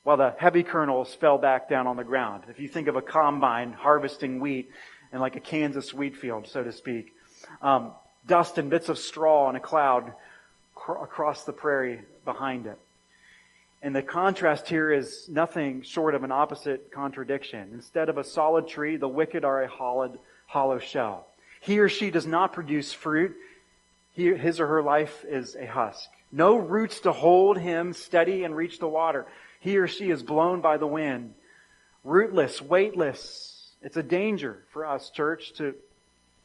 while 0.02 0.16
the 0.16 0.34
heavy 0.38 0.62
kernels 0.62 1.14
fell 1.14 1.38
back 1.38 1.68
down 1.68 1.86
on 1.86 1.96
the 1.96 2.04
ground. 2.04 2.44
If 2.48 2.58
you 2.58 2.66
think 2.66 2.88
of 2.88 2.96
a 2.96 3.02
combine 3.02 3.72
harvesting 3.72 4.40
wheat, 4.40 4.70
in 5.14 5.20
like 5.20 5.36
a 5.36 5.40
Kansas 5.40 5.94
wheat 5.94 6.16
field, 6.16 6.48
so 6.48 6.64
to 6.64 6.72
speak. 6.72 7.14
Um, 7.62 7.92
dust 8.26 8.58
and 8.58 8.68
bits 8.68 8.88
of 8.88 8.98
straw 8.98 9.48
in 9.48 9.56
a 9.56 9.60
cloud 9.60 10.12
cr- 10.74 11.04
across 11.04 11.44
the 11.44 11.52
prairie 11.52 12.00
behind 12.24 12.66
it. 12.66 12.78
And 13.84 13.94
the 13.94 14.02
contrast 14.02 14.66
here 14.66 14.90
is 14.90 15.28
nothing 15.28 15.82
short 15.82 16.14
of 16.14 16.24
an 16.24 16.32
opposite 16.32 16.90
contradiction. 16.90 17.68
Instead 17.74 18.08
of 18.08 18.16
a 18.16 18.24
solid 18.24 18.66
tree, 18.66 18.96
the 18.96 19.06
wicked 19.06 19.44
are 19.44 19.62
a 19.62 19.68
hollow, 19.68 20.18
hollow 20.46 20.78
shell. 20.78 21.26
He 21.60 21.78
or 21.78 21.90
she 21.90 22.10
does 22.10 22.26
not 22.26 22.54
produce 22.54 22.94
fruit. 22.94 23.36
He, 24.14 24.34
his 24.34 24.58
or 24.58 24.68
her 24.68 24.82
life 24.82 25.22
is 25.28 25.54
a 25.54 25.66
husk. 25.66 26.08
No 26.32 26.56
roots 26.56 27.00
to 27.00 27.12
hold 27.12 27.58
him 27.58 27.92
steady 27.92 28.44
and 28.44 28.56
reach 28.56 28.78
the 28.78 28.88
water. 28.88 29.26
He 29.60 29.76
or 29.76 29.86
she 29.86 30.10
is 30.10 30.22
blown 30.22 30.62
by 30.62 30.78
the 30.78 30.86
wind. 30.86 31.34
Rootless, 32.04 32.62
weightless, 32.62 33.68
it's 33.82 33.98
a 33.98 34.02
danger 34.02 34.62
for 34.72 34.86
us, 34.86 35.10
church, 35.10 35.52
to 35.58 35.74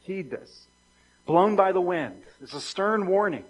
heed 0.02 0.30
this. 0.30 0.66
Blown 1.24 1.56
by 1.56 1.72
the 1.72 1.80
wind. 1.80 2.20
It's 2.42 2.52
a 2.52 2.60
stern 2.60 3.06
warning 3.06 3.44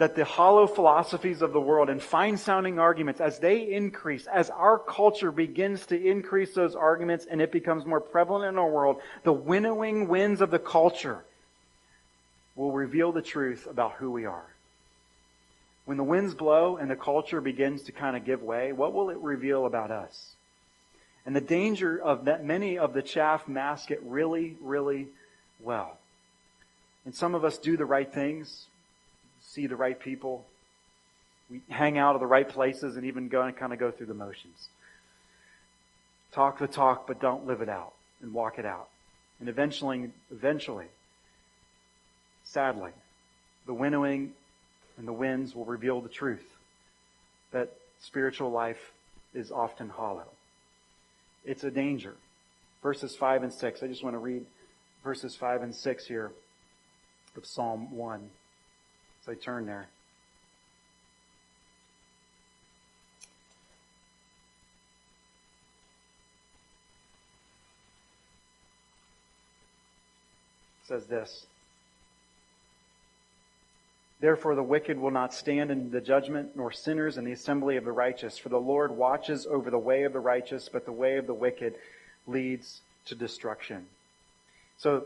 that 0.00 0.16
the 0.16 0.24
hollow 0.24 0.66
philosophies 0.66 1.42
of 1.42 1.52
the 1.52 1.60
world 1.60 1.90
and 1.90 2.02
fine 2.02 2.38
sounding 2.38 2.78
arguments, 2.78 3.20
as 3.20 3.38
they 3.38 3.70
increase, 3.70 4.26
as 4.26 4.48
our 4.48 4.78
culture 4.78 5.30
begins 5.30 5.84
to 5.84 5.94
increase 5.94 6.54
those 6.54 6.74
arguments 6.74 7.26
and 7.30 7.42
it 7.42 7.52
becomes 7.52 7.84
more 7.84 8.00
prevalent 8.00 8.46
in 8.46 8.56
our 8.56 8.70
world, 8.70 8.98
the 9.24 9.32
winnowing 9.32 10.08
winds 10.08 10.40
of 10.40 10.50
the 10.50 10.58
culture 10.58 11.22
will 12.56 12.72
reveal 12.72 13.12
the 13.12 13.20
truth 13.20 13.66
about 13.66 13.92
who 13.92 14.10
we 14.10 14.24
are. 14.24 14.46
When 15.84 15.98
the 15.98 16.02
winds 16.02 16.32
blow 16.32 16.78
and 16.78 16.90
the 16.90 16.96
culture 16.96 17.42
begins 17.42 17.82
to 17.82 17.92
kind 17.92 18.16
of 18.16 18.24
give 18.24 18.42
way, 18.42 18.72
what 18.72 18.94
will 18.94 19.10
it 19.10 19.18
reveal 19.18 19.66
about 19.66 19.90
us? 19.90 20.30
And 21.26 21.36
the 21.36 21.42
danger 21.42 22.00
of 22.00 22.24
that 22.24 22.42
many 22.42 22.78
of 22.78 22.94
the 22.94 23.02
chaff 23.02 23.46
mask 23.46 23.90
it 23.90 24.00
really, 24.02 24.56
really 24.62 25.08
well. 25.60 25.98
And 27.04 27.14
some 27.14 27.34
of 27.34 27.44
us 27.44 27.58
do 27.58 27.76
the 27.76 27.84
right 27.84 28.10
things, 28.10 28.64
see 29.52 29.66
the 29.66 29.76
right 29.76 29.98
people, 29.98 30.44
we 31.50 31.60
hang 31.68 31.98
out 31.98 32.14
at 32.14 32.20
the 32.20 32.26
right 32.26 32.48
places 32.48 32.96
and 32.96 33.04
even 33.04 33.28
go 33.28 33.42
and 33.42 33.56
kind 33.56 33.72
of 33.72 33.78
go 33.78 33.90
through 33.90 34.06
the 34.06 34.14
motions. 34.14 34.68
Talk 36.32 36.58
the 36.58 36.68
talk, 36.68 37.06
but 37.08 37.20
don't 37.20 37.46
live 37.46 37.60
it 37.60 37.68
out 37.68 37.92
and 38.22 38.32
walk 38.32 38.58
it 38.58 38.64
out. 38.64 38.88
And 39.40 39.48
eventually, 39.48 40.10
eventually, 40.30 40.86
sadly, 42.44 42.92
the 43.66 43.74
winnowing 43.74 44.32
and 44.96 45.08
the 45.08 45.12
winds 45.12 45.54
will 45.54 45.64
reveal 45.64 46.00
the 46.00 46.08
truth 46.08 46.46
that 47.52 47.72
spiritual 48.00 48.50
life 48.50 48.92
is 49.34 49.50
often 49.50 49.88
hollow. 49.88 50.28
It's 51.44 51.64
a 51.64 51.70
danger. 51.70 52.14
Verses 52.82 53.16
5 53.16 53.42
and 53.42 53.52
6. 53.52 53.82
I 53.82 53.86
just 53.88 54.04
want 54.04 54.14
to 54.14 54.18
read 54.18 54.46
verses 55.02 55.34
5 55.34 55.62
and 55.62 55.74
6 55.74 56.06
here 56.06 56.30
of 57.36 57.44
Psalm 57.44 57.96
1 57.96 58.30
as 59.22 59.28
I 59.28 59.34
turn 59.34 59.66
there. 59.66 59.88
It 70.82 70.88
says 70.88 71.06
this. 71.06 71.46
Therefore, 74.20 74.54
the 74.54 74.62
wicked 74.62 74.98
will 74.98 75.10
not 75.10 75.32
stand 75.32 75.70
in 75.70 75.90
the 75.90 76.00
judgment, 76.00 76.50
nor 76.54 76.70
sinners 76.70 77.16
in 77.16 77.24
the 77.24 77.32
assembly 77.32 77.76
of 77.76 77.84
the 77.84 77.92
righteous. 77.92 78.36
For 78.36 78.50
the 78.50 78.60
Lord 78.60 78.90
watches 78.90 79.46
over 79.46 79.70
the 79.70 79.78
way 79.78 80.02
of 80.02 80.12
the 80.12 80.20
righteous, 80.20 80.68
but 80.68 80.84
the 80.84 80.92
way 80.92 81.16
of 81.16 81.26
the 81.26 81.34
wicked 81.34 81.74
leads 82.26 82.82
to 83.06 83.14
destruction. 83.14 83.86
So, 84.76 85.04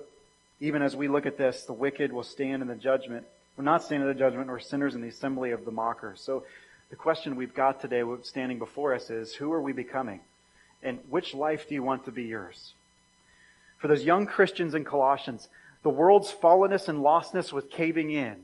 even 0.61 0.83
as 0.83 0.97
we 0.97 1.07
look 1.07 1.27
at 1.27 1.39
this, 1.39 1.65
the 1.65 1.73
wicked 1.73 2.13
will 2.13 2.25
stand 2.25 2.61
in 2.63 2.69
the 2.69 2.75
judgment, 2.75 3.27
will 3.57 3.65
not 3.65 3.83
stand 3.83 4.03
in 4.03 4.09
the 4.09 4.15
judgment, 4.15 4.47
nor 4.47 4.59
sinners 4.59 4.95
in 4.95 5.01
the 5.01 5.09
assembly 5.09 5.53
of 5.53 5.65
the 5.65 5.71
mockers. 5.71 6.21
So, 6.21 6.45
the 6.91 6.97
question 6.97 7.37
we've 7.37 7.55
got 7.55 7.81
today 7.81 8.03
standing 8.23 8.59
before 8.59 8.95
us 8.95 9.11
is 9.11 9.35
who 9.35 9.53
are 9.53 9.63
we 9.63 9.73
becoming? 9.73 10.21
And 10.83 10.99
which 11.09 11.35
life 11.35 11.69
do 11.69 11.75
you 11.75 11.83
want 11.83 12.05
to 12.05 12.13
be 12.13 12.25
yours? 12.25 12.75
For 13.79 13.89
those 13.89 14.05
young 14.05 14.27
Christians 14.27 14.75
in 14.75 14.85
Colossians, 14.85 15.49
the 15.83 15.91
world's 15.91 16.33
fallenness 16.33 16.89
and 16.89 17.01
lostness 17.01 17.53
was 17.53 17.65
caving 17.71 18.11
in. 18.11 18.37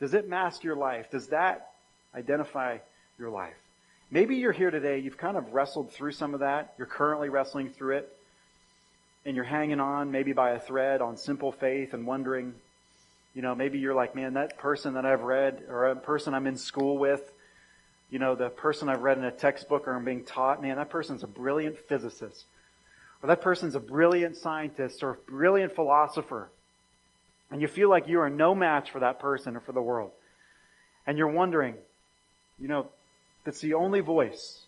Does 0.00 0.14
it 0.14 0.28
mask 0.28 0.64
your 0.64 0.76
life? 0.76 1.10
Does 1.10 1.28
that 1.28 1.70
identify 2.14 2.78
your 3.18 3.30
life? 3.30 3.56
Maybe 4.10 4.36
you're 4.36 4.52
here 4.52 4.70
today, 4.70 4.98
you've 4.98 5.18
kind 5.18 5.36
of 5.36 5.52
wrestled 5.52 5.92
through 5.92 6.12
some 6.12 6.34
of 6.34 6.40
that. 6.40 6.74
You're 6.78 6.86
currently 6.86 7.28
wrestling 7.28 7.70
through 7.70 7.98
it. 7.98 8.16
And 9.24 9.34
you're 9.34 9.44
hanging 9.44 9.80
on 9.80 10.10
maybe 10.10 10.32
by 10.32 10.50
a 10.50 10.60
thread 10.60 11.00
on 11.00 11.16
simple 11.16 11.52
faith 11.52 11.94
and 11.94 12.06
wondering, 12.06 12.54
you 13.34 13.42
know, 13.42 13.54
maybe 13.54 13.78
you're 13.78 13.94
like, 13.94 14.14
man, 14.14 14.34
that 14.34 14.58
person 14.58 14.94
that 14.94 15.04
I've 15.04 15.22
read 15.22 15.64
or 15.68 15.86
a 15.86 15.96
person 15.96 16.34
I'm 16.34 16.46
in 16.46 16.56
school 16.56 16.98
with, 16.98 17.32
you 18.10 18.18
know, 18.18 18.34
the 18.34 18.48
person 18.48 18.88
I've 18.88 19.02
read 19.02 19.18
in 19.18 19.24
a 19.24 19.32
textbook 19.32 19.88
or 19.88 19.94
I'm 19.94 20.04
being 20.04 20.24
taught, 20.24 20.62
man, 20.62 20.76
that 20.76 20.90
person's 20.90 21.22
a 21.22 21.26
brilliant 21.26 21.78
physicist. 21.88 22.44
Or 23.22 23.28
that 23.28 23.40
person's 23.40 23.74
a 23.74 23.80
brilliant 23.80 24.36
scientist 24.36 25.02
or 25.02 25.10
a 25.10 25.14
brilliant 25.14 25.74
philosopher 25.74 26.48
and 27.54 27.62
you 27.62 27.68
feel 27.68 27.88
like 27.88 28.08
you 28.08 28.18
are 28.18 28.28
no 28.28 28.52
match 28.52 28.90
for 28.90 28.98
that 28.98 29.20
person 29.20 29.56
or 29.56 29.60
for 29.60 29.70
the 29.70 29.80
world. 29.80 30.10
And 31.06 31.16
you're 31.16 31.28
wondering, 31.28 31.76
you 32.58 32.66
know, 32.66 32.88
that's 33.44 33.60
the 33.60 33.74
only 33.74 34.00
voice. 34.00 34.63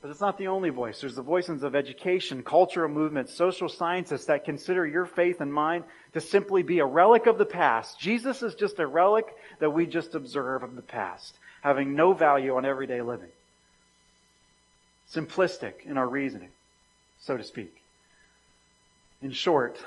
But 0.00 0.10
it's 0.10 0.20
not 0.20 0.38
the 0.38 0.46
only 0.46 0.70
voice. 0.70 1.00
There's 1.00 1.16
the 1.16 1.22
voices 1.22 1.64
of 1.64 1.74
education, 1.74 2.44
cultural 2.44 2.88
movements, 2.88 3.34
social 3.34 3.68
scientists 3.68 4.26
that 4.26 4.44
consider 4.44 4.86
your 4.86 5.06
faith 5.06 5.40
and 5.40 5.52
mine 5.52 5.82
to 6.12 6.20
simply 6.20 6.62
be 6.62 6.78
a 6.78 6.86
relic 6.86 7.26
of 7.26 7.36
the 7.36 7.44
past. 7.44 7.98
Jesus 7.98 8.42
is 8.42 8.54
just 8.54 8.78
a 8.78 8.86
relic 8.86 9.26
that 9.58 9.70
we 9.70 9.86
just 9.86 10.14
observe 10.14 10.62
of 10.62 10.76
the 10.76 10.82
past, 10.82 11.34
having 11.62 11.96
no 11.96 12.12
value 12.12 12.56
on 12.56 12.64
everyday 12.64 13.02
living. 13.02 13.30
Simplistic 15.12 15.84
in 15.84 15.98
our 15.98 16.06
reasoning, 16.06 16.50
so 17.20 17.36
to 17.36 17.42
speak. 17.42 17.74
In 19.20 19.32
short, 19.32 19.78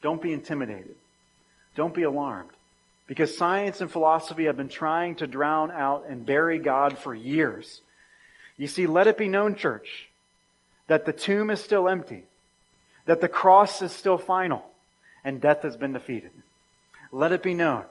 don't 0.00 0.22
be 0.22 0.32
intimidated. 0.32 0.94
Don't 1.74 1.94
be 1.94 2.04
alarmed. 2.04 2.50
Because 3.06 3.36
science 3.36 3.82
and 3.82 3.90
philosophy 3.90 4.44
have 4.44 4.56
been 4.56 4.68
trying 4.68 5.16
to 5.16 5.26
drown 5.26 5.70
out 5.70 6.06
and 6.08 6.24
bury 6.24 6.58
God 6.58 6.96
for 6.96 7.14
years. 7.14 7.82
You 8.60 8.66
see, 8.66 8.86
let 8.86 9.06
it 9.06 9.16
be 9.16 9.26
known, 9.26 9.54
church, 9.54 10.10
that 10.86 11.06
the 11.06 11.14
tomb 11.14 11.48
is 11.48 11.64
still 11.64 11.88
empty, 11.88 12.24
that 13.06 13.22
the 13.22 13.28
cross 13.28 13.80
is 13.80 13.90
still 13.90 14.18
final, 14.18 14.62
and 15.24 15.40
death 15.40 15.62
has 15.62 15.78
been 15.78 15.94
defeated. 15.94 16.30
Let 17.10 17.32
it 17.32 17.42
be 17.42 17.54
known 17.54 17.84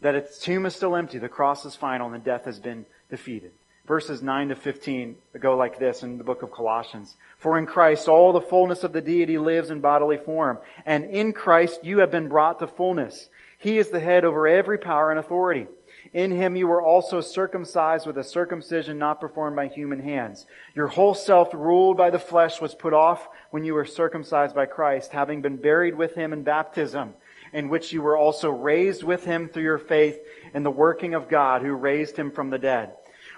that 0.00 0.16
its 0.16 0.40
tomb 0.40 0.66
is 0.66 0.74
still 0.74 0.96
empty, 0.96 1.18
the 1.18 1.28
cross 1.28 1.64
is 1.64 1.76
final, 1.76 2.12
and 2.12 2.24
death 2.24 2.44
has 2.44 2.58
been 2.58 2.86
defeated. 3.08 3.52
Verses 3.86 4.20
9 4.20 4.48
to 4.48 4.56
15 4.56 5.14
go 5.38 5.56
like 5.56 5.78
this 5.78 6.02
in 6.02 6.18
the 6.18 6.24
book 6.24 6.42
of 6.42 6.50
Colossians. 6.50 7.14
For 7.38 7.56
in 7.56 7.66
Christ 7.66 8.08
all 8.08 8.32
the 8.32 8.40
fullness 8.40 8.82
of 8.82 8.92
the 8.92 9.00
deity 9.00 9.38
lives 9.38 9.70
in 9.70 9.78
bodily 9.78 10.16
form, 10.16 10.58
and 10.84 11.04
in 11.04 11.34
Christ 11.34 11.84
you 11.84 11.98
have 11.98 12.10
been 12.10 12.28
brought 12.28 12.58
to 12.58 12.66
fullness. 12.66 13.28
He 13.58 13.78
is 13.78 13.90
the 13.90 14.00
head 14.00 14.24
over 14.24 14.48
every 14.48 14.78
power 14.78 15.12
and 15.12 15.20
authority. 15.20 15.68
In 16.12 16.30
him 16.30 16.56
you 16.56 16.66
were 16.68 16.82
also 16.82 17.20
circumcised 17.20 18.06
with 18.06 18.18
a 18.18 18.24
circumcision 18.24 18.98
not 18.98 19.20
performed 19.20 19.56
by 19.56 19.68
human 19.68 20.00
hands. 20.00 20.46
Your 20.74 20.86
whole 20.86 21.14
self 21.14 21.52
ruled 21.52 21.96
by 21.96 22.10
the 22.10 22.18
flesh 22.18 22.60
was 22.60 22.74
put 22.74 22.92
off 22.92 23.28
when 23.50 23.64
you 23.64 23.74
were 23.74 23.84
circumcised 23.84 24.54
by 24.54 24.66
Christ, 24.66 25.12
having 25.12 25.42
been 25.42 25.56
buried 25.56 25.94
with 25.94 26.14
him 26.14 26.32
in 26.32 26.42
baptism, 26.42 27.14
in 27.52 27.68
which 27.68 27.92
you 27.92 28.02
were 28.02 28.16
also 28.16 28.50
raised 28.50 29.02
with 29.02 29.24
him 29.24 29.48
through 29.48 29.64
your 29.64 29.78
faith 29.78 30.18
in 30.54 30.62
the 30.62 30.70
working 30.70 31.14
of 31.14 31.28
God 31.28 31.62
who 31.62 31.72
raised 31.72 32.16
him 32.16 32.30
from 32.30 32.50
the 32.50 32.58
dead. 32.58 32.92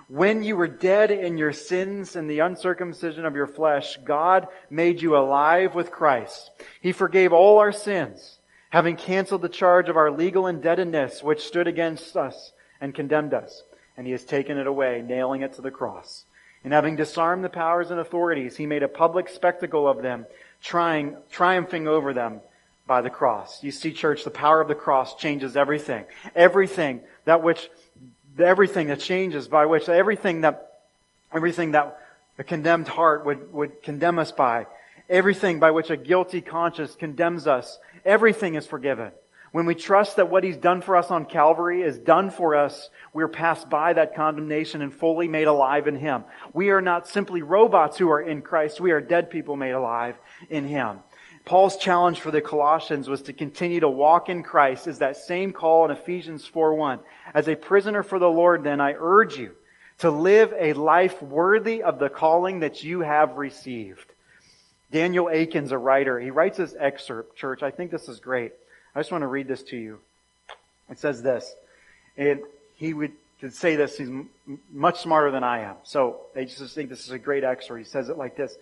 When 0.08 0.42
you 0.42 0.56
were 0.56 0.68
dead 0.68 1.10
in 1.10 1.36
your 1.36 1.52
sins 1.52 2.16
and 2.16 2.30
the 2.30 2.40
uncircumcision 2.40 3.26
of 3.26 3.34
your 3.34 3.46
flesh, 3.46 3.98
God 4.04 4.48
made 4.70 5.02
you 5.02 5.16
alive 5.16 5.74
with 5.74 5.90
Christ. 5.90 6.50
He 6.80 6.92
forgave 6.92 7.32
all 7.32 7.58
our 7.58 7.72
sins, 7.72 8.38
having 8.70 8.96
canceled 8.96 9.42
the 9.42 9.50
charge 9.50 9.90
of 9.90 9.98
our 9.98 10.10
legal 10.10 10.46
indebtedness 10.46 11.22
which 11.22 11.44
stood 11.44 11.66
against 11.66 12.16
us 12.16 12.52
and 12.80 12.94
condemned 12.94 13.34
us. 13.34 13.62
And 13.96 14.06
he 14.06 14.12
has 14.12 14.24
taken 14.24 14.58
it 14.58 14.66
away, 14.66 15.02
nailing 15.06 15.42
it 15.42 15.54
to 15.54 15.62
the 15.62 15.70
cross. 15.70 16.24
And 16.64 16.72
having 16.72 16.96
disarmed 16.96 17.44
the 17.44 17.48
powers 17.48 17.90
and 17.90 18.00
authorities, 18.00 18.56
he 18.56 18.66
made 18.66 18.82
a 18.82 18.88
public 18.88 19.28
spectacle 19.28 19.88
of 19.88 20.02
them, 20.02 20.26
trying, 20.62 21.16
triumphing 21.30 21.86
over 21.86 22.12
them 22.12 22.40
by 22.86 23.00
the 23.02 23.10
cross. 23.10 23.62
You 23.62 23.70
see, 23.70 23.92
church, 23.92 24.24
the 24.24 24.30
power 24.30 24.60
of 24.60 24.68
the 24.68 24.74
cross 24.74 25.14
changes 25.16 25.56
everything. 25.56 26.04
Everything 26.34 27.00
that 27.24 27.42
which 27.42 27.70
everything 28.38 28.86
that 28.88 29.00
changes 29.00 29.48
by 29.48 29.66
which 29.66 29.88
everything 29.88 30.42
that 30.42 30.80
everything 31.32 31.72
that 31.72 31.98
a 32.38 32.44
condemned 32.44 32.88
heart 32.88 33.26
would, 33.26 33.52
would 33.52 33.82
condemn 33.82 34.18
us 34.18 34.32
by, 34.32 34.66
everything 35.10 35.58
by 35.58 35.70
which 35.70 35.90
a 35.90 35.96
guilty 35.96 36.40
conscience 36.40 36.94
condemns 36.94 37.46
us, 37.46 37.78
everything 38.04 38.54
is 38.54 38.66
forgiven. 38.66 39.10
When 39.52 39.66
we 39.66 39.74
trust 39.74 40.16
that 40.16 40.30
what 40.30 40.44
He's 40.44 40.56
done 40.56 40.82
for 40.82 40.96
us 40.96 41.10
on 41.10 41.24
Calvary 41.24 41.82
is 41.82 41.98
done 41.98 42.30
for 42.30 42.54
us, 42.54 42.90
we're 43.12 43.28
passed 43.28 43.70
by 43.70 43.94
that 43.94 44.14
condemnation 44.14 44.82
and 44.82 44.92
fully 44.92 45.28
made 45.28 45.46
alive 45.46 45.86
in 45.86 45.96
Him. 45.96 46.24
We 46.52 46.70
are 46.70 46.82
not 46.82 47.08
simply 47.08 47.42
robots 47.42 47.96
who 47.96 48.10
are 48.10 48.20
in 48.20 48.42
Christ. 48.42 48.80
We 48.80 48.90
are 48.90 49.00
dead 49.00 49.30
people 49.30 49.56
made 49.56 49.72
alive 49.72 50.16
in 50.50 50.66
Him. 50.66 50.98
Paul's 51.44 51.78
challenge 51.78 52.20
for 52.20 52.30
the 52.30 52.42
Colossians 52.42 53.08
was 53.08 53.22
to 53.22 53.32
continue 53.32 53.80
to 53.80 53.88
walk 53.88 54.28
in 54.28 54.42
Christ 54.42 54.86
is 54.86 54.98
that 54.98 55.16
same 55.16 55.54
call 55.54 55.86
in 55.86 55.90
Ephesians 55.90 56.46
4:1. 56.46 57.00
As 57.32 57.48
a 57.48 57.56
prisoner 57.56 58.02
for 58.02 58.18
the 58.18 58.28
Lord, 58.28 58.64
then 58.64 58.82
I 58.82 58.94
urge 58.98 59.38
you 59.38 59.54
to 59.98 60.10
live 60.10 60.52
a 60.58 60.74
life 60.74 61.22
worthy 61.22 61.82
of 61.82 61.98
the 61.98 62.10
calling 62.10 62.60
that 62.60 62.84
you 62.84 63.00
have 63.00 63.38
received. 63.38 64.12
Daniel 64.90 65.28
Akin's 65.28 65.72
a 65.72 65.78
writer. 65.78 66.20
He 66.20 66.30
writes 66.30 66.58
this 66.58 66.74
excerpt, 66.78 67.36
church. 67.36 67.62
I 67.62 67.70
think 67.70 67.90
this 67.90 68.08
is 68.08 68.20
great. 68.20 68.52
I 68.94 69.00
just 69.00 69.12
want 69.12 69.22
to 69.22 69.28
read 69.28 69.48
this 69.48 69.62
to 69.64 69.76
you. 69.76 69.98
It 70.90 70.98
says 70.98 71.22
this. 71.22 71.54
And 72.16 72.40
he 72.76 72.94
would 72.94 73.12
could 73.40 73.54
say 73.54 73.76
this. 73.76 73.96
He's 73.96 74.08
m- 74.08 74.28
much 74.72 75.00
smarter 75.00 75.30
than 75.30 75.44
I 75.44 75.60
am. 75.60 75.76
So 75.84 76.20
I 76.34 76.44
just 76.44 76.74
think 76.74 76.88
this 76.88 77.04
is 77.04 77.10
a 77.10 77.18
great 77.18 77.44
excerpt. 77.44 77.78
He 77.78 77.84
says 77.84 78.08
it 78.08 78.18
like 78.18 78.36
this. 78.36 78.56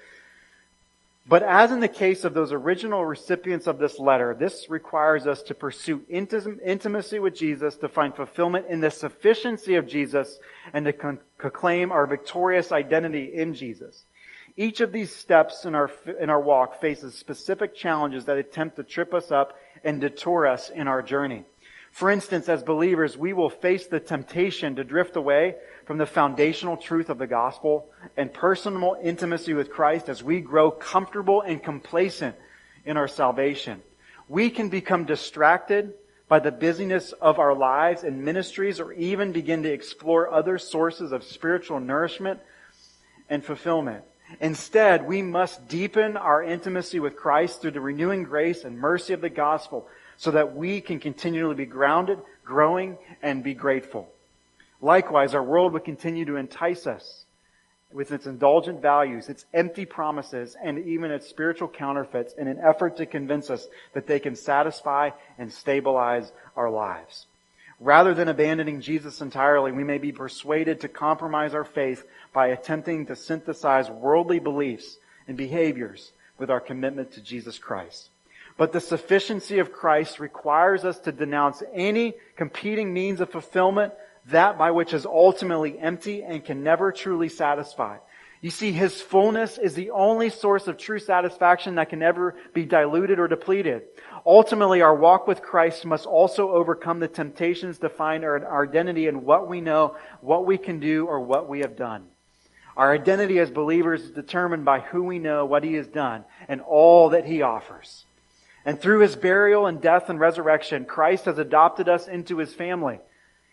But 1.28 1.42
as 1.42 1.72
in 1.72 1.80
the 1.80 1.88
case 1.88 2.24
of 2.24 2.34
those 2.34 2.52
original 2.52 3.04
recipients 3.04 3.66
of 3.66 3.78
this 3.78 3.98
letter, 3.98 4.36
this 4.38 4.70
requires 4.70 5.26
us 5.26 5.42
to 5.44 5.54
pursue 5.54 6.02
intimacy 6.08 7.18
with 7.18 7.34
Jesus, 7.34 7.76
to 7.76 7.88
find 7.88 8.14
fulfillment 8.14 8.66
in 8.68 8.80
the 8.80 8.92
sufficiency 8.92 9.74
of 9.74 9.88
Jesus, 9.88 10.38
and 10.72 10.84
to 10.86 11.18
proclaim 11.36 11.90
our 11.90 12.06
victorious 12.06 12.70
identity 12.70 13.24
in 13.34 13.54
Jesus. 13.54 14.04
Each 14.56 14.80
of 14.80 14.92
these 14.92 15.14
steps 15.14 15.64
in 15.64 15.74
our, 15.74 15.90
in 16.20 16.30
our 16.30 16.40
walk 16.40 16.80
faces 16.80 17.16
specific 17.16 17.74
challenges 17.74 18.26
that 18.26 18.38
attempt 18.38 18.76
to 18.76 18.84
trip 18.84 19.12
us 19.12 19.32
up 19.32 19.58
and 19.84 20.00
detour 20.00 20.46
us 20.46 20.70
in 20.70 20.88
our 20.88 21.02
journey. 21.02 21.44
For 21.96 22.10
instance, 22.10 22.48
as 22.50 22.62
believers, 22.62 23.16
we 23.16 23.32
will 23.32 23.48
face 23.48 23.86
the 23.86 24.00
temptation 24.00 24.76
to 24.76 24.84
drift 24.84 25.16
away 25.16 25.54
from 25.86 25.96
the 25.96 26.04
foundational 26.04 26.76
truth 26.76 27.08
of 27.08 27.16
the 27.16 27.26
gospel 27.26 27.88
and 28.18 28.34
personal 28.34 28.98
intimacy 29.02 29.54
with 29.54 29.70
Christ 29.70 30.10
as 30.10 30.22
we 30.22 30.40
grow 30.40 30.70
comfortable 30.70 31.40
and 31.40 31.62
complacent 31.62 32.36
in 32.84 32.98
our 32.98 33.08
salvation. 33.08 33.80
We 34.28 34.50
can 34.50 34.68
become 34.68 35.06
distracted 35.06 35.94
by 36.28 36.40
the 36.40 36.52
busyness 36.52 37.12
of 37.12 37.38
our 37.38 37.54
lives 37.54 38.02
and 38.02 38.24
ministries 38.24 38.78
or 38.78 38.92
even 38.92 39.32
begin 39.32 39.62
to 39.62 39.72
explore 39.72 40.30
other 40.30 40.58
sources 40.58 41.12
of 41.12 41.24
spiritual 41.24 41.80
nourishment 41.80 42.40
and 43.30 43.44
fulfillment. 43.44 44.04
Instead, 44.40 45.06
we 45.06 45.22
must 45.22 45.68
deepen 45.68 46.16
our 46.16 46.42
intimacy 46.42 47.00
with 47.00 47.16
Christ 47.16 47.60
through 47.60 47.70
the 47.72 47.80
renewing 47.80 48.24
grace 48.24 48.64
and 48.64 48.78
mercy 48.78 49.12
of 49.12 49.20
the 49.20 49.30
gospel 49.30 49.86
so 50.16 50.30
that 50.32 50.56
we 50.56 50.80
can 50.80 50.98
continually 50.98 51.54
be 51.54 51.66
grounded, 51.66 52.18
growing, 52.44 52.98
and 53.22 53.44
be 53.44 53.54
grateful. 53.54 54.08
Likewise, 54.80 55.34
our 55.34 55.42
world 55.42 55.72
would 55.72 55.84
continue 55.84 56.24
to 56.24 56.36
entice 56.36 56.86
us 56.86 57.24
with 57.92 58.10
its 58.12 58.26
indulgent 58.26 58.82
values, 58.82 59.28
its 59.28 59.46
empty 59.54 59.84
promises, 59.84 60.56
and 60.62 60.78
even 60.78 61.10
its 61.10 61.28
spiritual 61.28 61.68
counterfeits 61.68 62.34
in 62.34 62.48
an 62.48 62.58
effort 62.58 62.96
to 62.96 63.06
convince 63.06 63.48
us 63.48 63.68
that 63.94 64.06
they 64.06 64.18
can 64.18 64.34
satisfy 64.34 65.10
and 65.38 65.52
stabilize 65.52 66.32
our 66.56 66.68
lives. 66.68 67.26
Rather 67.78 68.14
than 68.14 68.28
abandoning 68.28 68.80
Jesus 68.80 69.20
entirely, 69.20 69.70
we 69.70 69.84
may 69.84 69.98
be 69.98 70.12
persuaded 70.12 70.80
to 70.80 70.88
compromise 70.88 71.54
our 71.54 71.64
faith 71.64 72.04
by 72.32 72.48
attempting 72.48 73.06
to 73.06 73.16
synthesize 73.16 73.90
worldly 73.90 74.38
beliefs 74.38 74.96
and 75.28 75.36
behaviors 75.36 76.12
with 76.38 76.50
our 76.50 76.60
commitment 76.60 77.12
to 77.12 77.20
Jesus 77.20 77.58
Christ. 77.58 78.08
But 78.56 78.72
the 78.72 78.80
sufficiency 78.80 79.58
of 79.58 79.72
Christ 79.72 80.18
requires 80.18 80.84
us 80.84 80.98
to 81.00 81.12
denounce 81.12 81.62
any 81.74 82.14
competing 82.36 82.94
means 82.94 83.20
of 83.20 83.30
fulfillment 83.30 83.92
that 84.26 84.56
by 84.56 84.70
which 84.70 84.94
is 84.94 85.04
ultimately 85.04 85.78
empty 85.78 86.22
and 86.22 86.44
can 86.44 86.62
never 86.62 86.90
truly 86.92 87.28
satisfy. 87.28 87.98
You 88.46 88.52
see, 88.52 88.70
His 88.70 89.00
fullness 89.00 89.58
is 89.58 89.74
the 89.74 89.90
only 89.90 90.30
source 90.30 90.68
of 90.68 90.78
true 90.78 91.00
satisfaction 91.00 91.74
that 91.74 91.88
can 91.88 92.00
ever 92.00 92.36
be 92.54 92.64
diluted 92.64 93.18
or 93.18 93.26
depleted. 93.26 93.82
Ultimately, 94.24 94.82
our 94.82 94.94
walk 94.94 95.26
with 95.26 95.42
Christ 95.42 95.84
must 95.84 96.06
also 96.06 96.52
overcome 96.52 97.00
the 97.00 97.08
temptations 97.08 97.80
to 97.80 97.88
find 97.88 98.22
our, 98.22 98.62
identity 98.62 99.08
in 99.08 99.24
what 99.24 99.48
we 99.48 99.60
know, 99.60 99.96
what 100.20 100.46
we 100.46 100.58
can 100.58 100.78
do, 100.78 101.06
or 101.06 101.18
what 101.18 101.48
we 101.48 101.62
have 101.62 101.74
done. 101.74 102.04
Our 102.76 102.94
identity 102.94 103.40
as 103.40 103.50
believers 103.50 104.02
is 104.02 104.10
determined 104.12 104.64
by 104.64 104.78
who 104.78 105.02
we 105.02 105.18
know, 105.18 105.44
what 105.44 105.64
He 105.64 105.74
has 105.74 105.88
done, 105.88 106.24
and 106.46 106.60
all 106.60 107.08
that 107.08 107.26
He 107.26 107.42
offers. 107.42 108.04
And 108.64 108.80
through 108.80 109.00
His 109.00 109.16
burial 109.16 109.66
and 109.66 109.80
death 109.80 110.08
and 110.08 110.20
resurrection, 110.20 110.84
Christ 110.84 111.24
has 111.24 111.38
adopted 111.38 111.88
us 111.88 112.06
into 112.06 112.36
His 112.36 112.54
family. 112.54 113.00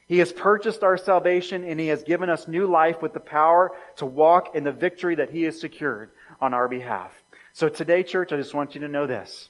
He 0.07 0.19
has 0.19 0.33
purchased 0.33 0.83
our 0.83 0.97
salvation 0.97 1.63
and 1.63 1.79
He 1.79 1.87
has 1.87 2.03
given 2.03 2.29
us 2.29 2.47
new 2.47 2.67
life 2.67 3.01
with 3.01 3.13
the 3.13 3.19
power 3.19 3.71
to 3.97 4.05
walk 4.05 4.55
in 4.55 4.63
the 4.63 4.71
victory 4.71 5.15
that 5.15 5.31
He 5.31 5.43
has 5.43 5.59
secured 5.59 6.11
on 6.41 6.53
our 6.53 6.67
behalf. 6.67 7.11
So 7.53 7.69
today, 7.69 8.03
church, 8.03 8.31
I 8.31 8.37
just 8.37 8.53
want 8.53 8.75
you 8.75 8.81
to 8.81 8.87
know 8.87 9.07
this. 9.07 9.49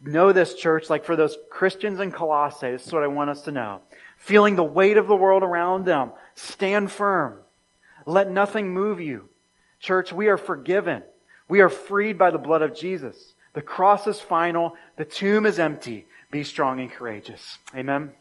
Know 0.00 0.32
this, 0.32 0.54
church, 0.54 0.90
like 0.90 1.04
for 1.04 1.16
those 1.16 1.38
Christians 1.50 2.00
in 2.00 2.12
Colossae, 2.12 2.72
this 2.72 2.86
is 2.86 2.92
what 2.92 3.02
I 3.02 3.06
want 3.06 3.30
us 3.30 3.42
to 3.42 3.52
know. 3.52 3.80
Feeling 4.18 4.56
the 4.56 4.64
weight 4.64 4.96
of 4.96 5.06
the 5.06 5.16
world 5.16 5.42
around 5.42 5.86
them, 5.86 6.12
stand 6.34 6.90
firm. 6.90 7.38
Let 8.04 8.30
nothing 8.30 8.68
move 8.74 9.00
you. 9.00 9.28
Church, 9.80 10.12
we 10.12 10.28
are 10.28 10.36
forgiven. 10.36 11.02
We 11.48 11.60
are 11.60 11.68
freed 11.68 12.18
by 12.18 12.30
the 12.30 12.38
blood 12.38 12.62
of 12.62 12.74
Jesus. 12.74 13.34
The 13.54 13.62
cross 13.62 14.06
is 14.06 14.20
final. 14.20 14.76
The 14.96 15.04
tomb 15.04 15.46
is 15.46 15.58
empty. 15.58 16.06
Be 16.30 16.42
strong 16.42 16.80
and 16.80 16.90
courageous. 16.90 17.58
Amen. 17.74 18.12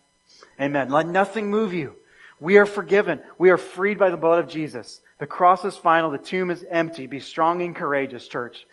Amen. 0.59 0.89
Let 0.89 1.07
nothing 1.07 1.49
move 1.49 1.73
you. 1.73 1.95
We 2.39 2.57
are 2.57 2.65
forgiven. 2.65 3.21
We 3.38 3.49
are 3.49 3.57
freed 3.57 3.97
by 3.97 4.09
the 4.09 4.17
blood 4.17 4.43
of 4.43 4.49
Jesus. 4.49 5.01
The 5.19 5.28
cross 5.28 5.63
is 5.63 5.78
final. 5.78 6.11
The 6.11 6.17
tomb 6.17 6.51
is 6.51 6.65
empty. 6.69 7.07
Be 7.07 7.19
strong 7.19 7.61
and 7.61 7.75
courageous, 7.75 8.28
church. 8.28 8.65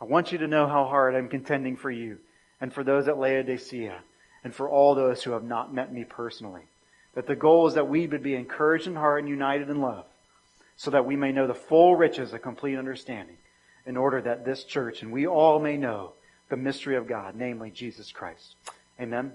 I 0.00 0.04
want 0.04 0.32
you 0.32 0.38
to 0.38 0.48
know 0.48 0.66
how 0.66 0.86
hard 0.86 1.14
I'm 1.14 1.28
contending 1.28 1.76
for 1.76 1.90
you 1.90 2.18
and 2.60 2.72
for 2.72 2.82
those 2.82 3.08
at 3.08 3.18
Laodicea 3.18 3.98
and 4.42 4.54
for 4.54 4.68
all 4.68 4.94
those 4.94 5.22
who 5.22 5.30
have 5.32 5.44
not 5.44 5.72
met 5.72 5.92
me 5.92 6.04
personally. 6.04 6.62
That 7.14 7.26
the 7.26 7.36
goal 7.36 7.68
is 7.68 7.74
that 7.74 7.88
we 7.88 8.06
would 8.06 8.22
be 8.22 8.34
encouraged 8.34 8.86
in 8.86 8.96
heart 8.96 9.20
and 9.20 9.28
united 9.28 9.70
in 9.70 9.80
love 9.80 10.06
so 10.76 10.90
that 10.90 11.06
we 11.06 11.14
may 11.14 11.30
know 11.30 11.46
the 11.46 11.54
full 11.54 11.94
riches 11.94 12.32
of 12.32 12.42
complete 12.42 12.76
understanding 12.76 13.36
in 13.86 13.96
order 13.96 14.20
that 14.20 14.44
this 14.44 14.64
church 14.64 15.02
and 15.02 15.12
we 15.12 15.26
all 15.26 15.60
may 15.60 15.76
know 15.76 16.14
the 16.48 16.56
mystery 16.56 16.96
of 16.96 17.06
God, 17.06 17.34
namely 17.36 17.70
Jesus 17.70 18.10
Christ. 18.10 18.56
Amen. 19.00 19.34